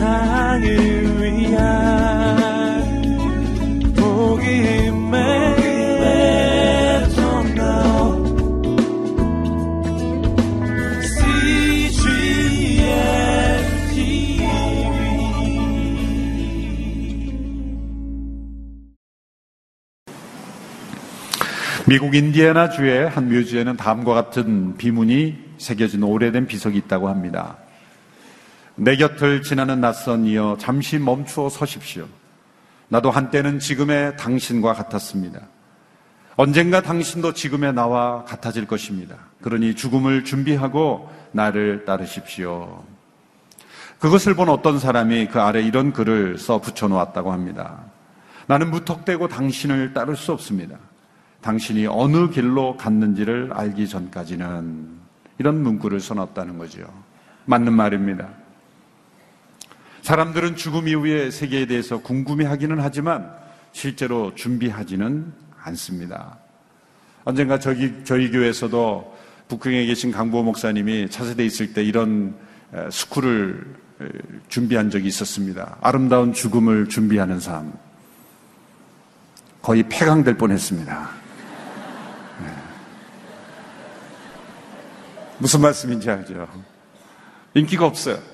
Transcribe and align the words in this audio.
세상을 0.00 0.64
위한 1.20 1.60
복음의 3.94 5.20
미국 21.86 22.14
인디애나 22.14 22.70
주의 22.70 23.06
한 23.06 23.28
묘지에는 23.28 23.76
다음과 23.76 24.14
같은 24.14 24.76
비문이 24.78 25.36
새겨진 25.58 26.02
오래된 26.04 26.46
비석이 26.46 26.78
있다고 26.78 27.10
합니다. 27.10 27.59
내 28.82 28.96
곁을 28.96 29.42
지나는 29.42 29.82
낯선 29.82 30.24
이여 30.24 30.56
잠시 30.58 30.98
멈추어 30.98 31.50
서십시오. 31.50 32.06
나도 32.88 33.10
한때는 33.10 33.58
지금의 33.58 34.16
당신과 34.16 34.72
같았습니다. 34.72 35.38
언젠가 36.36 36.80
당신도 36.80 37.34
지금의 37.34 37.74
나와 37.74 38.24
같아질 38.24 38.66
것입니다. 38.66 39.16
그러니 39.42 39.74
죽음을 39.74 40.24
준비하고 40.24 41.10
나를 41.32 41.84
따르십시오. 41.84 42.82
그것을 43.98 44.32
본 44.32 44.48
어떤 44.48 44.78
사람이 44.78 45.26
그 45.26 45.42
아래 45.42 45.60
이런 45.60 45.92
글을 45.92 46.38
써 46.38 46.58
붙여놓았다고 46.58 47.32
합니다. 47.32 47.80
나는 48.46 48.70
무턱대고 48.70 49.28
당신을 49.28 49.92
따를 49.92 50.16
수 50.16 50.32
없습니다. 50.32 50.78
당신이 51.42 51.86
어느 51.86 52.30
길로 52.30 52.78
갔는지를 52.78 53.50
알기 53.52 53.86
전까지는 53.90 54.88
이런 55.36 55.62
문구를 55.62 56.00
써놨다는 56.00 56.56
거죠. 56.56 56.90
맞는 57.44 57.74
말입니다. 57.74 58.39
사람들은 60.10 60.56
죽음 60.56 60.88
이후의 60.88 61.30
세계에 61.30 61.66
대해서 61.66 62.00
궁금해 62.00 62.44
하기는 62.44 62.80
하지만 62.80 63.32
실제로 63.70 64.34
준비하지는 64.34 65.32
않습니다. 65.62 66.36
언젠가 67.22 67.60
저기, 67.60 67.94
저희 68.02 68.28
교회에서도 68.28 69.16
북경에 69.46 69.86
계신 69.86 70.10
강보 70.10 70.42
목사님이 70.42 71.10
차세대 71.10 71.44
있을 71.44 71.72
때 71.72 71.84
이런 71.84 72.34
스쿨을 72.90 73.64
준비한 74.48 74.90
적이 74.90 75.06
있었습니다. 75.06 75.76
아름다운 75.80 76.32
죽음을 76.32 76.88
준비하는 76.88 77.38
삶. 77.38 77.72
거의 79.62 79.84
폐강될 79.88 80.36
뻔 80.36 80.50
했습니다. 80.50 81.08
무슨 85.38 85.60
말씀인지 85.60 86.10
알죠? 86.10 86.48
인기가 87.54 87.86
없어요. 87.86 88.29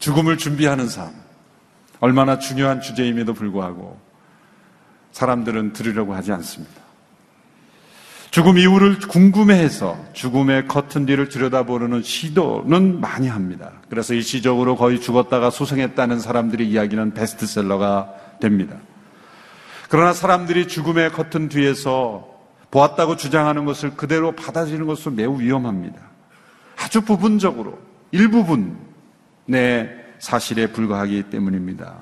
죽음을 0.00 0.36
준비하는 0.38 0.88
삶. 0.88 1.12
얼마나 2.00 2.38
중요한 2.38 2.80
주제임에도 2.80 3.34
불구하고 3.34 4.00
사람들은 5.12 5.74
들으려고 5.74 6.14
하지 6.14 6.32
않습니다. 6.32 6.80
죽음 8.30 8.58
이후를 8.58 9.00
궁금해해서 9.00 9.98
죽음의 10.12 10.68
커튼 10.68 11.04
뒤를 11.04 11.28
들여다보는 11.28 12.02
시도는 12.02 13.00
많이 13.00 13.28
합니다. 13.28 13.72
그래서 13.88 14.14
일시적으로 14.14 14.76
거의 14.76 15.00
죽었다가 15.00 15.50
소생했다는 15.50 16.20
사람들의 16.20 16.66
이야기는 16.68 17.12
베스트셀러가 17.12 18.14
됩니다. 18.40 18.76
그러나 19.88 20.12
사람들이 20.12 20.68
죽음의 20.68 21.10
커튼 21.10 21.48
뒤에서 21.48 22.28
보았다고 22.70 23.16
주장하는 23.16 23.64
것을 23.64 23.96
그대로 23.96 24.32
받아들이는 24.32 24.86
것은 24.86 25.16
매우 25.16 25.40
위험합니다. 25.40 26.00
아주 26.78 27.02
부분적으로 27.02 27.80
일부분 28.12 28.89
의 29.54 29.96
사실에 30.18 30.68
불과하기 30.68 31.24
때문입니다. 31.24 31.96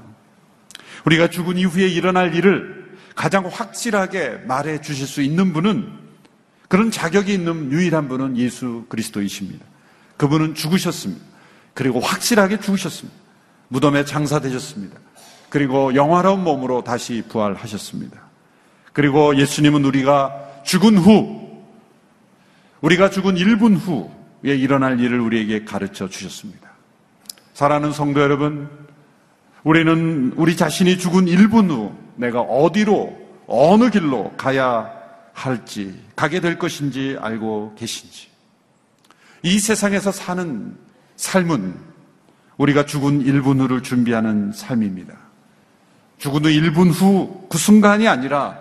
우리가 1.05 1.29
죽은 1.29 1.57
이후에 1.57 1.87
일어날 1.87 2.35
일을 2.35 2.97
가장 3.15 3.47
확실하게 3.47 4.43
말해 4.47 4.81
주실 4.81 5.07
수 5.07 5.23
있는 5.23 5.53
분은 5.53 5.93
그런 6.69 6.91
자격이 6.91 7.33
있는 7.33 7.73
유일한 7.73 8.09
분은 8.09 8.37
예수 8.37 8.85
그리스도이십니다. 8.89 9.65
그분은 10.17 10.55
죽으셨습니다. 10.55 11.25
그리고 11.75 12.01
확실하게 12.01 12.61
죽으셨습니다. 12.61 13.19
무덤에 13.69 14.05
장사되셨습니다. 14.05 14.99
그리고 15.49 15.95
영화로운 15.95 16.45
몸으로 16.45 16.85
다시 16.85 17.23
부활하셨습니다. 17.29 18.21
그리고 18.93 19.37
예수님은 19.37 19.85
우리가 19.85 20.63
죽은 20.65 20.99
후, 20.99 21.65
우리가 22.81 23.11
죽은 23.11 23.37
1분 23.37 23.77
후에 23.77 24.55
일어날 24.57 25.01
일을 25.01 25.21
우리에게 25.21 25.65
가르쳐 25.65 26.09
주셨습니다. 26.09 26.68
사랑하는 27.59 27.91
성도 27.91 28.21
여러분, 28.21 28.71
우리는 29.65 30.33
우리 30.37 30.57
자신이 30.57 30.97
죽은 30.97 31.25
1분 31.25 31.69
후 31.69 31.93
내가 32.15 32.41
어디로, 32.41 33.19
어느 33.49 33.91
길로 33.91 34.33
가야 34.37 34.89
할지, 35.33 36.01
가게 36.15 36.39
될 36.39 36.57
것인지 36.57 37.17
알고 37.21 37.75
계신지. 37.77 38.29
이 39.43 39.59
세상에서 39.59 40.13
사는 40.13 40.77
삶은 41.17 41.75
우리가 42.59 42.87
죽은 42.87 43.25
1분 43.25 43.59
후를 43.59 43.83
준비하는 43.83 44.53
삶입니다. 44.53 45.17
죽은 46.19 46.45
후 46.45 46.51
1분 46.51 46.93
후 46.93 47.49
그 47.51 47.59
순간이 47.59 48.07
아니라 48.07 48.57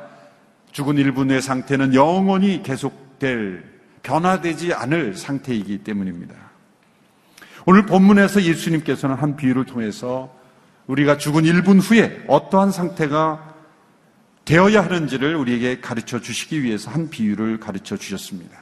죽은 0.71 0.95
1분 0.95 1.29
후의 1.29 1.43
상태는 1.43 1.93
영원히 1.93 2.63
계속될, 2.63 3.63
변화되지 4.01 4.73
않을 4.73 5.13
상태이기 5.13 5.83
때문입니다. 5.83 6.46
오늘 7.69 7.85
본문에서 7.85 8.43
예수님께서는 8.43 9.17
한 9.17 9.35
비유를 9.35 9.65
통해서 9.65 10.33
우리가 10.87 11.17
죽은 11.17 11.43
1분 11.43 11.81
후에 11.81 12.23
어떠한 12.29 12.71
상태가 12.71 13.55
되어야 14.45 14.85
하는지를 14.85 15.35
우리에게 15.35 15.81
가르쳐 15.81 16.21
주시기 16.21 16.63
위해서 16.63 16.89
한 16.89 17.09
비유를 17.09 17.59
가르쳐 17.59 17.97
주셨습니다. 17.97 18.57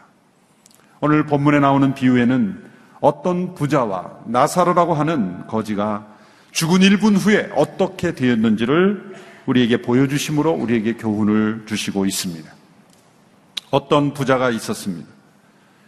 오늘 1.01 1.23
본문에 1.27 1.59
나오는 1.59 1.93
비유에는 1.93 2.63
어떤 2.99 3.53
부자와 3.53 4.21
나사로라고 4.25 4.95
하는 4.95 5.45
거지가 5.45 6.07
죽은 6.49 6.79
1분 6.79 7.15
후에 7.15 7.51
어떻게 7.55 8.15
되었는지를 8.15 9.13
우리에게 9.45 9.83
보여주심으로 9.83 10.51
우리에게 10.51 10.95
교훈을 10.95 11.65
주시고 11.67 12.07
있습니다. 12.07 12.51
어떤 13.69 14.15
부자가 14.15 14.49
있었습니다. 14.49 15.07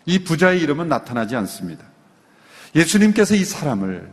이 0.05 0.23
부자의 0.23 0.61
이름은 0.61 0.87
나타나지 0.87 1.35
않습니다. 1.35 1.96
예수님께서 2.77 3.35
이 3.35 3.43
사람을 3.43 4.09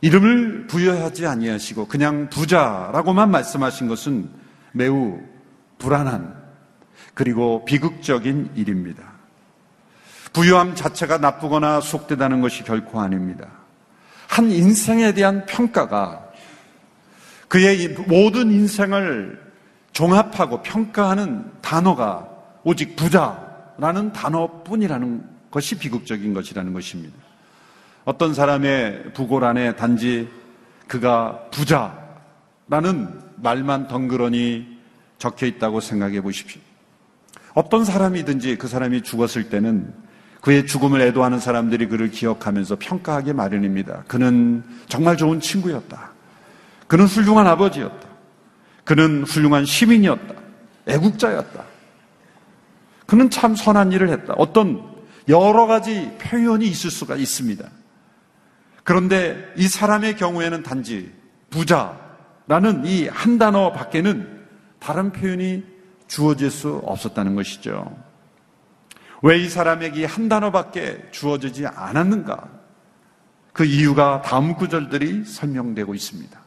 이름을 0.00 0.66
부여하지 0.66 1.26
아니하시고 1.26 1.88
그냥 1.88 2.28
부자라고만 2.28 3.30
말씀하신 3.30 3.88
것은 3.88 4.28
매우 4.72 5.20
불안한 5.78 6.36
그리고 7.14 7.64
비극적인 7.64 8.50
일입니다. 8.54 9.12
부유함 10.32 10.74
자체가 10.74 11.18
나쁘거나 11.18 11.80
속되다는 11.80 12.40
것이 12.40 12.64
결코 12.64 13.00
아닙니다. 13.00 13.48
한 14.28 14.50
인생에 14.50 15.14
대한 15.14 15.46
평가가 15.46 16.28
그의 17.48 17.88
모든 18.06 18.50
인생을 18.52 19.40
종합하고 19.92 20.62
평가하는 20.62 21.50
단어가 21.62 22.28
오직 22.62 22.94
부자라는 22.94 24.12
단어뿐이라는 24.12 25.24
것이 25.50 25.78
비극적인 25.78 26.34
것이라는 26.34 26.72
것입니다. 26.72 27.27
어떤 28.08 28.32
사람의 28.32 29.12
부고란에 29.12 29.76
단지 29.76 30.30
그가 30.86 31.44
부자라는 31.50 33.20
말만 33.36 33.86
덩그러니 33.86 34.78
적혀 35.18 35.44
있다고 35.44 35.80
생각해 35.80 36.22
보십시오. 36.22 36.62
어떤 37.52 37.84
사람이든지 37.84 38.56
그 38.56 38.66
사람이 38.66 39.02
죽었을 39.02 39.50
때는 39.50 39.92
그의 40.40 40.66
죽음을 40.66 41.02
애도하는 41.02 41.38
사람들이 41.38 41.86
그를 41.86 42.10
기억하면서 42.10 42.76
평가하기 42.78 43.34
마련입니다. 43.34 44.04
그는 44.08 44.64
정말 44.86 45.18
좋은 45.18 45.40
친구였다. 45.40 46.12
그는 46.86 47.04
훌륭한 47.04 47.46
아버지였다. 47.46 48.08
그는 48.84 49.24
훌륭한 49.24 49.66
시민이었다. 49.66 50.34
애국자였다. 50.86 51.62
그는 53.04 53.28
참 53.28 53.54
선한 53.54 53.92
일을 53.92 54.08
했다. 54.08 54.32
어떤 54.38 54.82
여러 55.28 55.66
가지 55.66 56.10
표현이 56.18 56.66
있을 56.66 56.90
수가 56.90 57.16
있습니다. 57.16 57.68
그런데 58.88 59.52
이 59.54 59.68
사람의 59.68 60.16
경우에는 60.16 60.62
단지 60.62 61.12
부자라는 61.50 62.86
이 62.86 63.06
한 63.08 63.36
단어 63.36 63.70
밖에는 63.70 64.46
다른 64.78 65.12
표현이 65.12 65.62
주어질 66.06 66.50
수 66.50 66.80
없었다는 66.86 67.34
것이죠. 67.34 67.94
왜 69.20 69.44
이 69.44 69.50
사람에게 69.50 70.06
한 70.06 70.30
단어밖에 70.30 71.10
주어지지 71.10 71.66
않았는가? 71.66 72.48
그 73.52 73.66
이유가 73.66 74.22
다음 74.22 74.54
구절들이 74.54 75.26
설명되고 75.26 75.94
있습니다. 75.94 76.40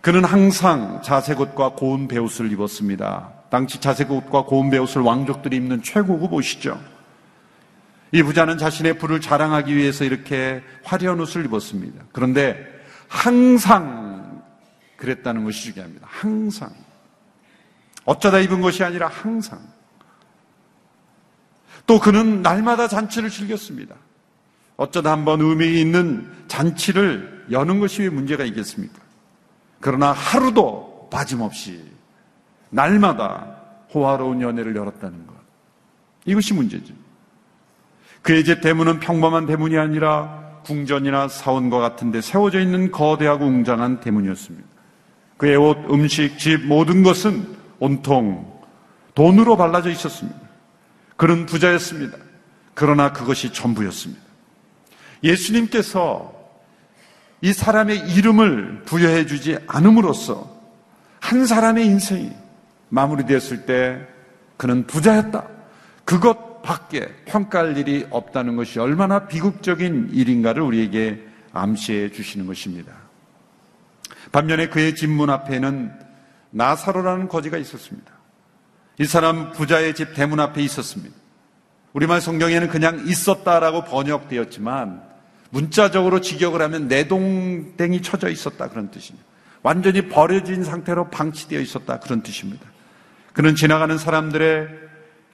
그는 0.00 0.24
항상 0.24 1.02
자색옷과 1.02 1.70
고운 1.70 2.06
배옷을 2.06 2.52
입었습니다. 2.52 3.32
당시 3.50 3.80
자색옷과 3.80 4.44
고운 4.44 4.70
배옷을 4.70 5.02
왕족들이 5.02 5.56
입는 5.56 5.82
최고급 5.82 6.34
옷이죠. 6.34 6.78
이 8.12 8.22
부자는 8.22 8.58
자신의 8.58 8.98
부를 8.98 9.20
자랑하기 9.20 9.74
위해서 9.74 10.04
이렇게 10.04 10.62
화려한 10.84 11.18
옷을 11.20 11.46
입었습니다. 11.46 12.04
그런데 12.12 12.56
항상 13.08 14.42
그랬다는 14.96 15.44
것이 15.44 15.72
중요합니다. 15.72 16.06
항상. 16.10 16.72
어쩌다 18.04 18.38
입은 18.38 18.60
것이 18.60 18.84
아니라 18.84 19.08
항상. 19.08 19.60
또 21.86 21.98
그는 21.98 22.42
날마다 22.42 22.86
잔치를 22.86 23.30
즐겼습니다. 23.30 23.96
어쩌다 24.76 25.10
한번 25.10 25.40
의미 25.40 25.80
있는 25.80 26.30
잔치를 26.48 27.46
여는 27.50 27.80
것이 27.80 28.02
왜 28.02 28.10
문제가 28.10 28.44
있겠습니까? 28.44 29.00
그러나 29.80 30.12
하루도 30.12 31.08
빠짐없이 31.10 31.82
날마다 32.70 33.58
호화로운 33.92 34.40
연애를 34.40 34.76
열었다는 34.76 35.26
것. 35.26 35.34
이것이 36.24 36.54
문제죠. 36.54 36.94
그의 38.22 38.44
집 38.44 38.60
대문은 38.60 39.00
평범한 39.00 39.46
대문이 39.46 39.76
아니라 39.76 40.60
궁전이나 40.64 41.28
사원과 41.28 41.78
같은데 41.80 42.20
세워져 42.20 42.60
있는 42.60 42.90
거대하고 42.90 43.44
웅장한 43.44 44.00
대문이었습니다. 44.00 44.68
그의 45.36 45.56
옷, 45.56 45.76
음식, 45.90 46.38
집 46.38 46.64
모든 46.64 47.02
것은 47.02 47.56
온통 47.80 48.60
돈으로 49.14 49.56
발라져 49.56 49.90
있었습니다. 49.90 50.38
그는 51.16 51.46
부자였습니다. 51.46 52.16
그러나 52.74 53.12
그것이 53.12 53.52
전부였습니다. 53.52 54.22
예수님께서 55.24 56.32
이 57.40 57.52
사람의 57.52 58.10
이름을 58.10 58.82
부여해 58.84 59.26
주지 59.26 59.58
않음으로써 59.66 60.48
한 61.20 61.44
사람의 61.44 61.86
인생이 61.86 62.32
마무리되었을 62.88 63.66
때 63.66 64.06
그는 64.56 64.86
부자였다. 64.86 65.44
그것 66.04 66.51
밖에 66.62 67.08
평가할 67.26 67.76
일이 67.76 68.06
없다는 68.10 68.56
것이 68.56 68.78
얼마나 68.78 69.26
비극적인 69.26 70.10
일인가를 70.12 70.62
우리에게 70.62 71.26
암시해 71.52 72.12
주시는 72.12 72.46
것입니다. 72.46 72.92
반면에 74.32 74.68
그의 74.68 74.94
집 74.94 75.08
문 75.08 75.28
앞에는 75.30 75.92
나사로라는 76.50 77.28
거지가 77.28 77.58
있었습니다. 77.58 78.12
이 78.98 79.04
사람 79.04 79.52
부자의 79.52 79.94
집 79.94 80.14
대문 80.14 80.40
앞에 80.40 80.62
있었습니다. 80.62 81.14
우리말 81.92 82.20
성경에는 82.20 82.68
그냥 82.68 83.04
있었다라고 83.06 83.84
번역되었지만 83.84 85.02
문자적으로 85.50 86.20
직역을 86.20 86.62
하면 86.62 86.88
내동댕이 86.88 88.00
쳐져 88.02 88.28
있었다 88.30 88.68
그런 88.68 88.90
뜻입니다. 88.90 89.26
완전히 89.62 90.08
버려진 90.08 90.64
상태로 90.64 91.10
방치되어 91.10 91.60
있었다 91.60 92.00
그런 92.00 92.22
뜻입니다. 92.22 92.66
그는 93.32 93.54
지나가는 93.54 93.96
사람들의 93.96 94.68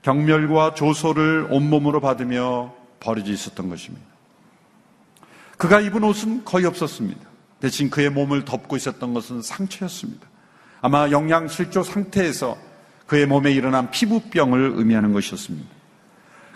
경멸과 0.09 0.73
조소를 0.73 1.49
온몸으로 1.51 2.01
받으며 2.01 2.73
버려져 2.99 3.31
있었던 3.31 3.69
것입니다. 3.69 4.07
그가 5.59 5.81
입은 5.81 6.03
옷은 6.03 6.47
거의 6.47 6.65
없었습니다. 6.65 7.21
대신 7.61 7.91
그의 7.91 8.09
몸을 8.09 8.47
덮고 8.47 8.77
있었던 8.77 9.13
것은 9.13 9.43
상처였습니다. 9.43 10.27
아마 10.81 11.11
영양실조 11.11 11.83
상태에서 11.83 12.57
그의 13.07 13.27
몸에 13.27 13.53
일어난 13.53 13.91
피부병을 13.91 14.73
의미하는 14.77 15.13
것이었습니다. 15.13 15.69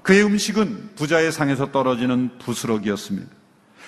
그의 0.03 0.25
음식은 0.25 0.95
부자의 0.95 1.31
상에서 1.31 1.71
떨어지는 1.71 2.39
부스러기였습니다. 2.39 3.29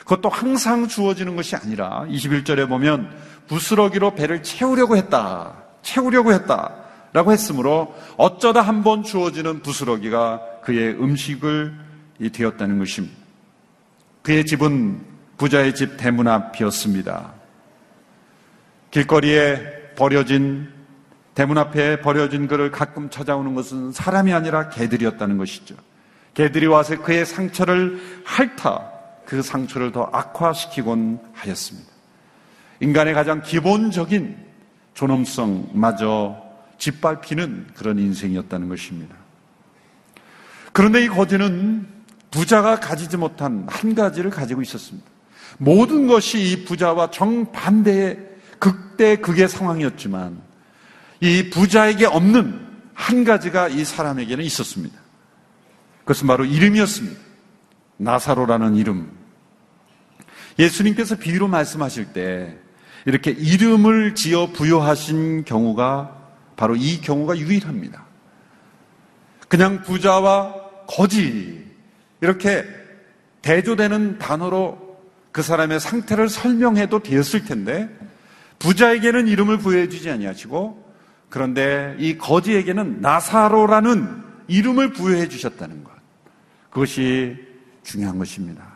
그것도 0.01 0.29
항상 0.29 0.89
주어지는 0.89 1.37
것이 1.37 1.57
아니라 1.57 2.05
21절에 2.11 2.69
보면 2.69 3.17
부스러기로 3.49 4.15
배를 4.15 4.43
채우려고 4.43 4.99
했다. 4.99 5.55
채우려고 5.81 6.35
했다. 6.35 6.84
라고 7.15 7.33
했으므로 7.33 7.95
어쩌다 8.17 8.61
한 8.61 8.83
번 8.83 9.03
주어지는 9.03 9.63
부스러기가 9.63 10.43
그의 10.63 11.01
음식을 11.01 11.73
되었다는 12.33 12.79
것입니다. 12.79 13.17
그의 14.23 14.45
집은 14.45 15.01
부자의 15.39 15.75
집 15.75 15.97
대문 15.97 16.29
앞이었습니다. 16.29 17.33
길거리에 18.91 19.95
버려진 19.97 20.69
대문 21.35 21.57
앞에 21.59 22.01
버려진 22.01 22.47
그를 22.47 22.71
가끔 22.71 23.11
찾아오는 23.11 23.55
것은 23.55 23.93
사람이 23.93 24.33
아니라 24.33 24.69
개들이었다는 24.69 25.39
것이죠. 25.39 25.75
개들이 26.35 26.67
와서 26.67 27.01
그의 27.01 27.25
상처를 27.25 28.01
핥아 28.25 28.91
그 29.25 29.41
상처를 29.41 29.93
더 29.93 30.11
악화시키곤 30.13 31.21
하였습니다. 31.33 31.91
인간의 32.81 33.15
가장 33.15 33.41
기본적인 33.41 34.37
존엄성마저 34.95 36.44
짓밟히는 36.79 37.69
그런 37.75 37.99
인생이었다는 37.99 38.69
것입니다. 38.69 39.15
그런데 40.73 41.05
이 41.05 41.09
거지는 41.09 41.87
부자가 42.31 42.81
가지지 42.81 43.17
못한 43.17 43.67
한 43.69 43.95
가지를 43.95 44.31
가지고 44.31 44.61
있었습니다. 44.63 45.09
모든 45.59 46.07
것이 46.07 46.41
이 46.41 46.65
부자와 46.65 47.11
정반대의 47.11 48.19
극대 48.59 49.17
극의 49.17 49.49
상황이었지만 49.49 50.41
이 51.21 51.51
부자에게 51.51 52.07
없는 52.07 52.61
한 52.93 53.25
가지가 53.25 53.69
이 53.69 53.85
사람에게는 53.85 54.45
있었습니다. 54.45 54.99
그것은 56.01 56.27
바로 56.27 56.45
이름이었습니다. 56.45 57.21
나사로라는 57.97 58.77
이름. 58.77 59.11
예수님께서 60.59 61.17
비유로 61.17 61.49
말씀하실 61.49 62.13
때 62.13 62.57
이렇게 63.07 63.31
이름을 63.31 64.15
지어 64.15 64.49
부여하신 64.53 65.45
경우가 65.45 66.14
바로 66.57 66.77
이 66.77 67.01
경우가 67.01 67.39
유일합니다. 67.39 68.05
그냥 69.49 69.83
부자와 69.83 70.55
거지 70.87 71.65
이렇게 72.21 72.65
대조되는 73.43 74.19
단어로 74.19 74.99
그 75.33 75.43
사람의 75.43 75.81
상태를 75.81 76.29
설명해도 76.29 77.01
되었을 77.01 77.45
텐데 77.45 77.89
부자에게는 78.59 79.29
이름을 79.29 79.59
부여해 79.59 79.89
주지 79.89 80.11
아니하시고 80.11 80.85
그런데 81.29 81.97
이 81.99 82.17
거지에게는 82.17 83.01
나사로라는 83.01 84.23
이름을 84.47 84.93
부여해 84.93 85.29
주셨다는 85.29 85.85
것. 85.85 85.93
그것이 86.71 87.37
중요한 87.83 88.19
것입니다. 88.19 88.75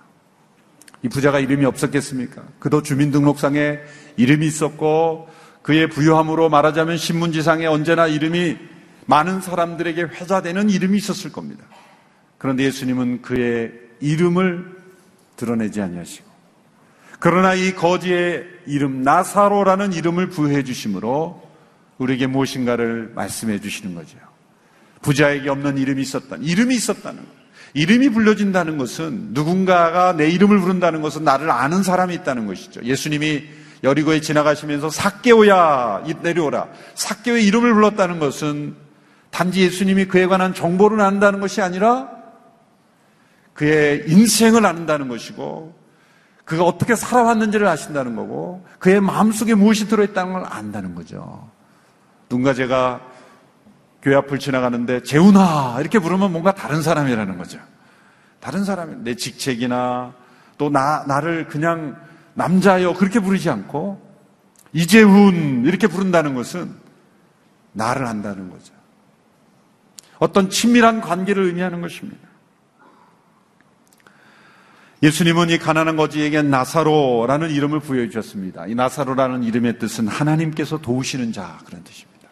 이 1.03 1.09
부자가 1.09 1.39
이름이 1.39 1.65
없었겠습니까? 1.65 2.43
그도 2.59 2.83
주민등록상에 2.83 3.79
이름이 4.17 4.47
있었고 4.47 5.29
그의 5.63 5.89
부유함으로 5.89 6.49
말하자면 6.49 6.97
신문지상에 6.97 7.67
언제나 7.67 8.07
이름이 8.07 8.57
많은 9.07 9.41
사람들에게 9.41 10.03
회자되는 10.03 10.71
이름이 10.71 10.99
있었을 10.99 11.33
겁니다. 11.33 11.65
그런데 12.37 12.65
예수님은 12.65 13.23
그의 13.23 13.73
이름을 14.01 14.77
드러내지 15.37 15.81
아니하시고 15.81 16.29
그러나 17.21 17.55
이 17.55 17.75
거지의 17.75 18.45
이름 18.67 19.03
나사로라는 19.03 19.93
이름을 19.93 20.29
부여해 20.29 20.63
주심으로 20.63 21.43
우리에게 21.99 22.27
무엇인가를 22.29 23.13
말씀해 23.15 23.61
주시는 23.61 23.95
거죠. 23.95 24.19
부자에게 25.03 25.49
없는 25.49 25.79
이름이 25.79 26.03
있었다. 26.03 26.37
이름이 26.41 26.75
있었다는 26.77 27.21
것. 27.21 27.39
이름이 27.75 28.11
불려진다는 28.11 28.79
것은 28.79 29.29
누군가가 29.33 30.17
내 30.17 30.31
이름을 30.31 30.61
부른다는 30.61 31.03
것은 31.03 31.25
나를 31.25 31.51
아는 31.51 31.83
사람이 31.83 32.15
있다는 32.15 32.47
것이죠. 32.47 32.83
예수님이 32.83 33.45
여리고에 33.85 34.21
지나가시면서 34.21 34.91
사개오야 34.91 36.05
내려오라. 36.23 36.69
사개오의 36.95 37.47
이름을 37.47 37.75
불렀다는 37.75 38.19
것은 38.19 38.77
단지 39.31 39.63
예수님이 39.63 40.07
그에 40.07 40.27
관한 40.27 40.55
정보를 40.55 41.01
안다는 41.01 41.41
것이 41.41 41.61
아니라 41.63 42.09
그의 43.55 44.05
인생을 44.09 44.65
안다는 44.65 45.09
것이고 45.09 45.77
그가 46.45 46.65
어떻게 46.65 46.97
살아왔는지를 46.97 47.67
아신다는 47.67 48.17
거고 48.17 48.67
그의 48.79 49.01
마음속에 49.01 49.55
무엇이 49.55 49.87
들어있다는 49.87 50.33
걸 50.33 50.45
안다는 50.49 50.95
거죠. 50.95 51.51
누군가 52.29 52.55
제가 52.55 53.01
교회 54.01 54.15
앞을 54.17 54.39
지나가는데 54.39 55.03
재훈아 55.03 55.77
이렇게 55.81 55.99
부르면 55.99 56.33
뭔가 56.33 56.55
다른 56.55 56.83
사람이라는 56.83 57.37
거죠. 57.37 57.59
다른 58.41 58.65
사람, 58.65 59.03
내 59.05 59.15
직책이나 59.15 60.15
또 60.57 60.71
나, 60.71 61.05
나를 61.07 61.49
그냥 61.49 61.97
남자여 62.35 62.95
그렇게 62.95 63.21
부르지 63.21 63.51
않고 63.51 64.07
이재훈 64.73 65.65
이렇게 65.67 65.87
부른다는 65.87 66.35
것은 66.35 66.75
나를 67.73 68.07
안다는 68.07 68.51
거죠. 68.51 68.73
어떤 70.19 70.51
친밀한 70.51 71.01
관계를 71.01 71.45
의미하는 71.45 71.81
것입니다. 71.81 72.29
예수님은 75.03 75.51
이 75.51 75.59
가난한 75.59 75.97
거지에게 75.97 76.43
나사로라는 76.43 77.51
이름을 77.51 77.81
부여해 77.81 78.09
주셨습니다. 78.09 78.67
이 78.67 78.75
나사로라는 78.75 79.45
이름의 79.45 79.79
뜻은 79.79 80.09
하나님께서 80.09 80.79
도우시는 80.79 81.33
자 81.33 81.59
그런 81.65 81.85
뜻입니다. 81.85 82.29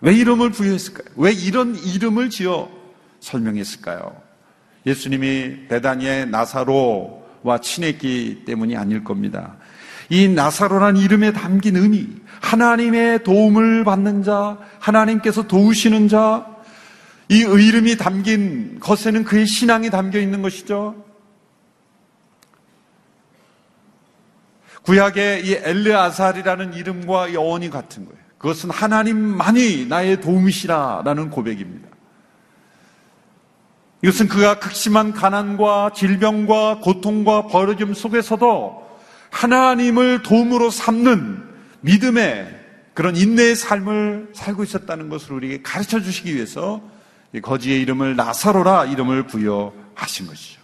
왜 0.00 0.12
이름을 0.12 0.50
부여했을까요? 0.50 1.14
왜 1.16 1.32
이런 1.32 1.76
이름을 1.76 2.30
지어 2.30 2.68
설명했을까요? 3.20 4.20
예수님이 4.86 5.68
베다니의 5.68 6.28
나사로 6.30 7.23
와 7.44 7.58
친했기 7.58 8.42
때문이 8.46 8.74
아닐 8.76 9.04
겁니다. 9.04 9.58
이 10.08 10.28
나사로란 10.28 10.96
이름에 10.96 11.32
담긴 11.32 11.76
의미, 11.76 12.08
하나님의 12.40 13.22
도움을 13.22 13.84
받는 13.84 14.22
자, 14.22 14.58
하나님께서 14.80 15.46
도우시는 15.46 16.08
자, 16.08 16.46
이 17.28 17.38
이름이 17.38 17.96
담긴 17.96 18.80
것에는 18.80 19.24
그의 19.24 19.46
신앙이 19.46 19.90
담겨 19.90 20.18
있는 20.18 20.42
것이죠. 20.42 21.04
구약의 24.82 25.46
이 25.46 25.54
엘르아살이라는 25.54 26.74
이름과 26.74 27.32
여원이 27.32 27.70
같은 27.70 28.04
거예요. 28.04 28.18
그것은 28.38 28.70
하나님만이 28.70 29.86
나의 29.86 30.20
도움이시라라는 30.20 31.30
고백입니다. 31.30 31.93
이것은 34.04 34.28
그가 34.28 34.58
극심한 34.58 35.14
가난과 35.14 35.92
질병과 35.94 36.80
고통과 36.80 37.46
버려짐 37.46 37.94
속에서도 37.94 38.86
하나님을 39.30 40.22
도움으로 40.22 40.68
삼는 40.68 41.42
믿음의 41.80 42.64
그런 42.92 43.16
인내의 43.16 43.56
삶을 43.56 44.32
살고 44.34 44.62
있었다는 44.62 45.08
것을 45.08 45.32
우리에게 45.32 45.62
가르쳐 45.62 46.00
주시기 46.00 46.34
위해서 46.34 46.82
거지의 47.40 47.80
이름을 47.80 48.14
나사로라 48.14 48.84
이름을 48.84 49.26
부여하신 49.26 50.26
것이죠. 50.26 50.60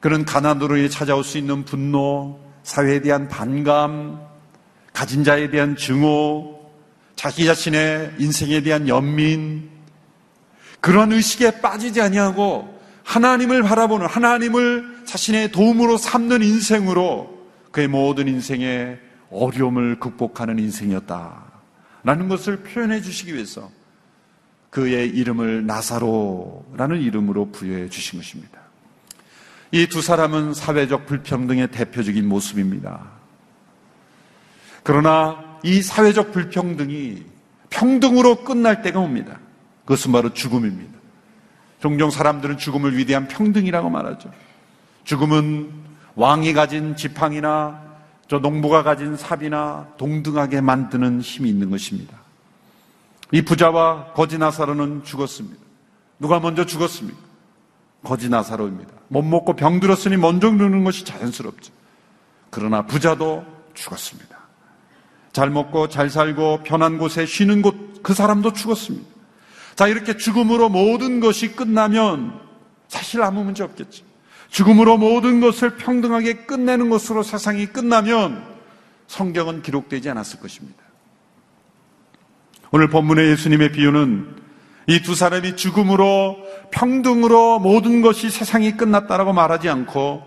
그런 0.00 0.24
가난으로 0.24 0.88
찾아올 0.88 1.22
수 1.22 1.38
있는 1.38 1.64
분노, 1.64 2.40
사회에 2.64 3.00
대한 3.00 3.28
반감, 3.28 4.20
가진 4.92 5.22
자에 5.22 5.50
대한 5.50 5.76
증오, 5.76 6.68
자기 7.14 7.46
자신의 7.46 8.14
인생에 8.18 8.60
대한 8.62 8.88
연민, 8.88 9.77
그런 10.80 11.12
의식에 11.12 11.60
빠지지 11.60 12.00
아니하고 12.00 12.78
하나님을 13.04 13.62
바라보는 13.62 14.06
하나님을 14.06 15.02
자신의 15.06 15.52
도움으로 15.52 15.96
삼는 15.96 16.42
인생으로 16.42 17.38
그의 17.72 17.88
모든 17.88 18.28
인생의 18.28 18.98
어려움을 19.30 19.98
극복하는 19.98 20.58
인생이었다. 20.58 21.44
라는 22.04 22.28
것을 22.28 22.58
표현해 22.58 23.00
주시기 23.00 23.34
위해서 23.34 23.70
그의 24.70 25.08
이름을 25.08 25.66
나사로라는 25.66 27.00
이름으로 27.00 27.50
부여해 27.50 27.88
주신 27.88 28.18
것입니다. 28.18 28.60
이 29.72 29.86
두 29.86 30.00
사람은 30.00 30.54
사회적 30.54 31.06
불평등의 31.06 31.70
대표적인 31.70 32.26
모습입니다. 32.26 33.06
그러나 34.82 35.58
이 35.62 35.82
사회적 35.82 36.32
불평등이 36.32 37.22
평등으로 37.70 38.44
끝날 38.44 38.80
때가 38.80 39.00
옵니다. 39.00 39.38
그것은 39.88 40.12
바로 40.12 40.34
죽음입니다. 40.34 40.92
종종 41.80 42.10
사람들은 42.10 42.58
죽음을 42.58 42.98
위대한 42.98 43.26
평등이라고 43.26 43.88
말하죠. 43.88 44.30
죽음은 45.04 45.72
왕이 46.14 46.52
가진 46.52 46.94
지팡이나 46.94 47.82
저 48.28 48.38
농부가 48.38 48.82
가진 48.82 49.16
삽이나 49.16 49.88
동등하게 49.96 50.60
만드는 50.60 51.22
힘이 51.22 51.48
있는 51.48 51.70
것입니다. 51.70 52.18
이 53.32 53.40
부자와 53.40 54.12
거지 54.12 54.36
나사로는 54.36 55.04
죽었습니다. 55.04 55.56
누가 56.18 56.38
먼저 56.38 56.66
죽었습니까? 56.66 57.18
거지 58.04 58.28
나사로입니다. 58.28 58.92
못 59.08 59.22
먹고 59.22 59.56
병들었으니 59.56 60.18
먼저 60.18 60.50
누는 60.50 60.84
것이 60.84 61.06
자연스럽죠. 61.06 61.72
그러나 62.50 62.82
부자도 62.82 63.42
죽었습니다. 63.72 64.36
잘 65.32 65.48
먹고 65.48 65.88
잘 65.88 66.10
살고 66.10 66.64
편한 66.64 66.98
곳에 66.98 67.24
쉬는 67.24 67.62
곳 67.62 67.88
그 68.02 68.14
사람도 68.14 68.52
죽었습니다. 68.52 69.17
자, 69.78 69.86
이렇게 69.86 70.16
죽음으로 70.16 70.70
모든 70.70 71.20
것이 71.20 71.52
끝나면 71.52 72.32
사실 72.88 73.22
아무 73.22 73.44
문제 73.44 73.62
없겠죠. 73.62 74.04
죽음으로 74.50 74.96
모든 74.96 75.40
것을 75.40 75.76
평등하게 75.76 76.46
끝내는 76.46 76.90
것으로 76.90 77.22
세상이 77.22 77.66
끝나면 77.66 78.44
성경은 79.06 79.62
기록되지 79.62 80.10
않았을 80.10 80.40
것입니다. 80.40 80.82
오늘 82.72 82.88
본문의 82.88 83.30
예수님의 83.30 83.70
비유는 83.70 84.36
이 84.88 85.00
두 85.02 85.14
사람이 85.14 85.54
죽음으로 85.54 86.38
평등으로 86.72 87.60
모든 87.60 88.02
것이 88.02 88.30
세상이 88.30 88.76
끝났다라고 88.76 89.32
말하지 89.32 89.68
않고 89.68 90.24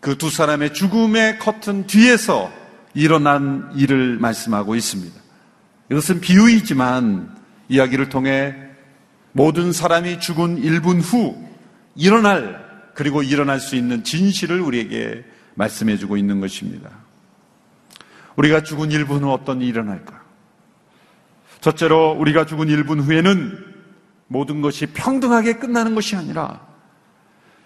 그 0.00 0.18
두 0.18 0.28
사람의 0.28 0.74
죽음의 0.74 1.38
커튼 1.38 1.86
뒤에서 1.86 2.52
일어난 2.92 3.70
일을 3.74 4.18
말씀하고 4.18 4.74
있습니다. 4.74 5.18
이것은 5.90 6.20
비유이지만 6.20 7.34
이야기를 7.70 8.10
통해 8.10 8.65
모든 9.36 9.70
사람이 9.70 10.18
죽은 10.18 10.62
1분 10.62 11.02
후 11.02 11.36
일어날 11.94 12.64
그리고 12.94 13.22
일어날 13.22 13.60
수 13.60 13.76
있는 13.76 14.02
진실을 14.02 14.62
우리에게 14.62 15.26
말씀해 15.56 15.98
주고 15.98 16.16
있는 16.16 16.40
것입니다. 16.40 16.88
우리가 18.36 18.62
죽은 18.62 18.88
1분 18.88 19.20
후 19.20 19.30
어떤 19.30 19.60
일이 19.60 19.68
일어날까? 19.68 20.22
첫째로 21.60 22.12
우리가 22.12 22.46
죽은 22.46 22.68
1분 22.68 23.02
후에는 23.02 23.74
모든 24.28 24.62
것이 24.62 24.86
평등하게 24.86 25.58
끝나는 25.58 25.94
것이 25.94 26.16
아니라 26.16 26.66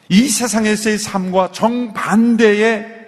이 0.09 0.29
세상에서의 0.29 0.99
삶과 0.99 1.53
정반대의 1.53 2.99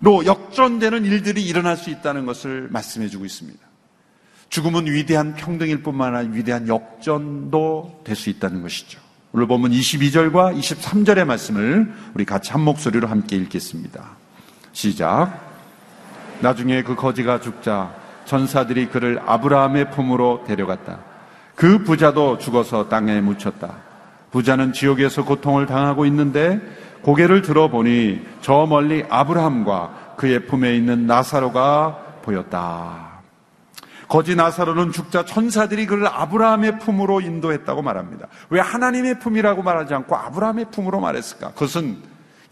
로 0.00 0.24
역전되는 0.24 1.04
일들이 1.04 1.44
일어날 1.44 1.76
수 1.76 1.90
있다는 1.90 2.24
것을 2.24 2.68
말씀해 2.70 3.08
주고 3.08 3.26
있습니다. 3.26 3.71
죽음은 4.52 4.86
위대한 4.86 5.34
평등일 5.34 5.82
뿐만 5.82 6.14
아니라 6.14 6.34
위대한 6.34 6.68
역전도 6.68 8.02
될 8.04 8.14
수 8.14 8.28
있다는 8.28 8.60
것이죠. 8.60 9.00
오늘 9.32 9.46
보면 9.46 9.70
22절과 9.70 10.58
23절의 10.58 11.24
말씀을 11.24 11.90
우리 12.12 12.26
같이 12.26 12.52
한 12.52 12.60
목소리로 12.60 13.08
함께 13.08 13.36
읽겠습니다. 13.36 14.10
시작. 14.72 15.40
나중에 16.42 16.82
그 16.82 16.94
거지가 16.94 17.40
죽자 17.40 17.94
전사들이 18.26 18.88
그를 18.88 19.22
아브라함의 19.24 19.90
품으로 19.90 20.44
데려갔다. 20.46 20.98
그 21.54 21.82
부자도 21.82 22.36
죽어서 22.36 22.90
땅에 22.90 23.22
묻혔다. 23.22 23.76
부자는 24.32 24.74
지옥에서 24.74 25.24
고통을 25.24 25.64
당하고 25.64 26.04
있는데 26.04 26.60
고개를 27.00 27.40
들어보니 27.40 28.20
저 28.42 28.66
멀리 28.66 29.02
아브라함과 29.08 30.16
그의 30.18 30.46
품에 30.46 30.76
있는 30.76 31.06
나사로가 31.06 32.20
보였다. 32.20 33.11
거지 34.12 34.36
나사로는 34.36 34.92
죽자 34.92 35.24
천사들이 35.24 35.86
그를 35.86 36.06
아브라함의 36.06 36.80
품으로 36.80 37.22
인도했다고 37.22 37.80
말합니다. 37.80 38.28
왜 38.50 38.60
하나님의 38.60 39.18
품이라고 39.20 39.62
말하지 39.62 39.94
않고 39.94 40.14
아브라함의 40.14 40.66
품으로 40.70 41.00
말했을까? 41.00 41.52
그것은 41.52 41.96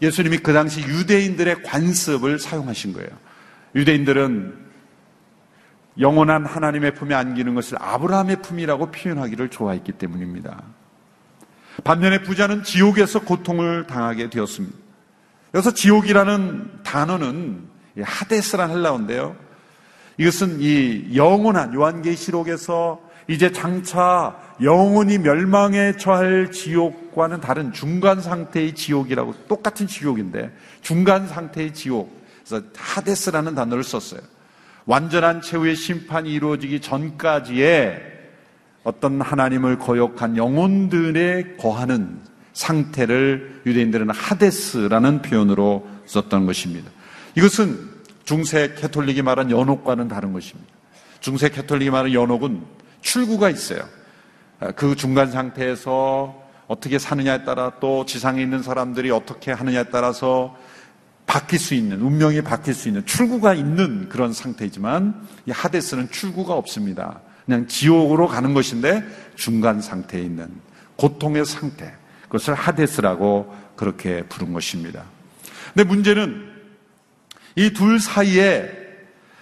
예수님이 0.01 0.39
그 0.39 0.53
당시 0.53 0.81
유대인들의 0.81 1.61
관습을 1.61 2.39
사용하신 2.39 2.93
거예요. 2.93 3.09
유대인들은 3.75 4.55
영원한 5.99 6.47
하나님의 6.47 6.95
품에 6.95 7.13
안기는 7.13 7.53
것을 7.53 7.77
아브라함의 7.79 8.41
품이라고 8.41 8.89
표현하기를 8.89 9.49
좋아했기 9.49 9.91
때문입니다. 9.91 10.63
반면에 11.83 12.23
부자는 12.23 12.63
지옥에서 12.63 13.19
고통을 13.19 13.85
당하게 13.85 14.31
되었습니다. 14.31 14.75
여기서 15.53 15.75
지옥이라는 15.75 16.79
단어는 16.81 17.67
하데스란 18.01 18.71
헬라어인데요. 18.71 19.50
이것은 20.21 20.57
이 20.59 21.15
영원한 21.15 21.73
요한계시록에서 21.73 23.01
이제 23.27 23.51
장차 23.51 24.37
영원히 24.61 25.17
멸망에 25.17 25.97
처할 25.97 26.51
지옥과는 26.51 27.41
다른 27.41 27.73
중간 27.73 28.21
상태의 28.21 28.75
지옥이라고 28.75 29.33
똑같은 29.47 29.87
지옥인데 29.87 30.51
중간 30.83 31.27
상태의 31.27 31.73
지옥. 31.73 32.21
그래서 32.45 32.63
하데스라는 32.75 33.55
단어를 33.55 33.83
썼어요. 33.83 34.21
완전한 34.85 35.41
최후의 35.41 35.75
심판이 35.75 36.31
이루어지기 36.31 36.81
전까지의 36.81 37.99
어떤 38.83 39.21
하나님을 39.21 39.79
거역한 39.79 40.37
영혼들에 40.37 41.55
거하는 41.57 42.19
상태를 42.53 43.61
유대인들은 43.65 44.11
하데스라는 44.11 45.23
표현으로 45.23 45.87
썼던 46.05 46.45
것입니다. 46.45 46.91
이것은 47.35 47.90
중세 48.31 48.75
캐톨릭이 48.77 49.23
말한 49.23 49.51
연옥과는 49.51 50.07
다른 50.07 50.31
것입니다. 50.31 50.71
중세 51.19 51.49
캐톨릭이 51.49 51.89
말하는 51.89 52.13
연옥은 52.13 52.61
출구가 53.01 53.49
있어요. 53.49 53.81
아, 54.61 54.71
그 54.71 54.95
중간 54.95 55.29
상태에서 55.29 56.41
어떻게 56.67 56.97
사느냐에 56.97 57.43
따라 57.43 57.73
또 57.81 58.05
지상에 58.05 58.41
있는 58.41 58.63
사람들이 58.63 59.11
어떻게 59.11 59.51
하느냐에 59.51 59.83
따라서 59.91 60.55
바뀔 61.25 61.59
수 61.59 61.73
있는, 61.73 61.99
운명이 61.99 62.41
바뀔 62.43 62.73
수 62.73 62.87
있는 62.87 63.05
출구가 63.05 63.53
있는 63.53 64.07
그런 64.07 64.31
상태이지만 64.31 65.27
이 65.45 65.51
하데스는 65.51 66.11
출구가 66.11 66.53
없습니다. 66.53 67.19
그냥 67.45 67.67
지옥으로 67.67 68.27
가는 68.27 68.53
것인데 68.53 69.03
중간 69.35 69.81
상태에 69.81 70.21
있는 70.21 70.47
고통의 70.95 71.45
상태. 71.45 71.93
그것을 72.23 72.53
하데스라고 72.53 73.53
그렇게 73.75 74.23
부른 74.29 74.53
것입니다. 74.53 75.03
근데 75.73 75.83
문제는 75.83 76.50
이 77.55 77.71
둘 77.71 77.99
사이에 77.99 78.69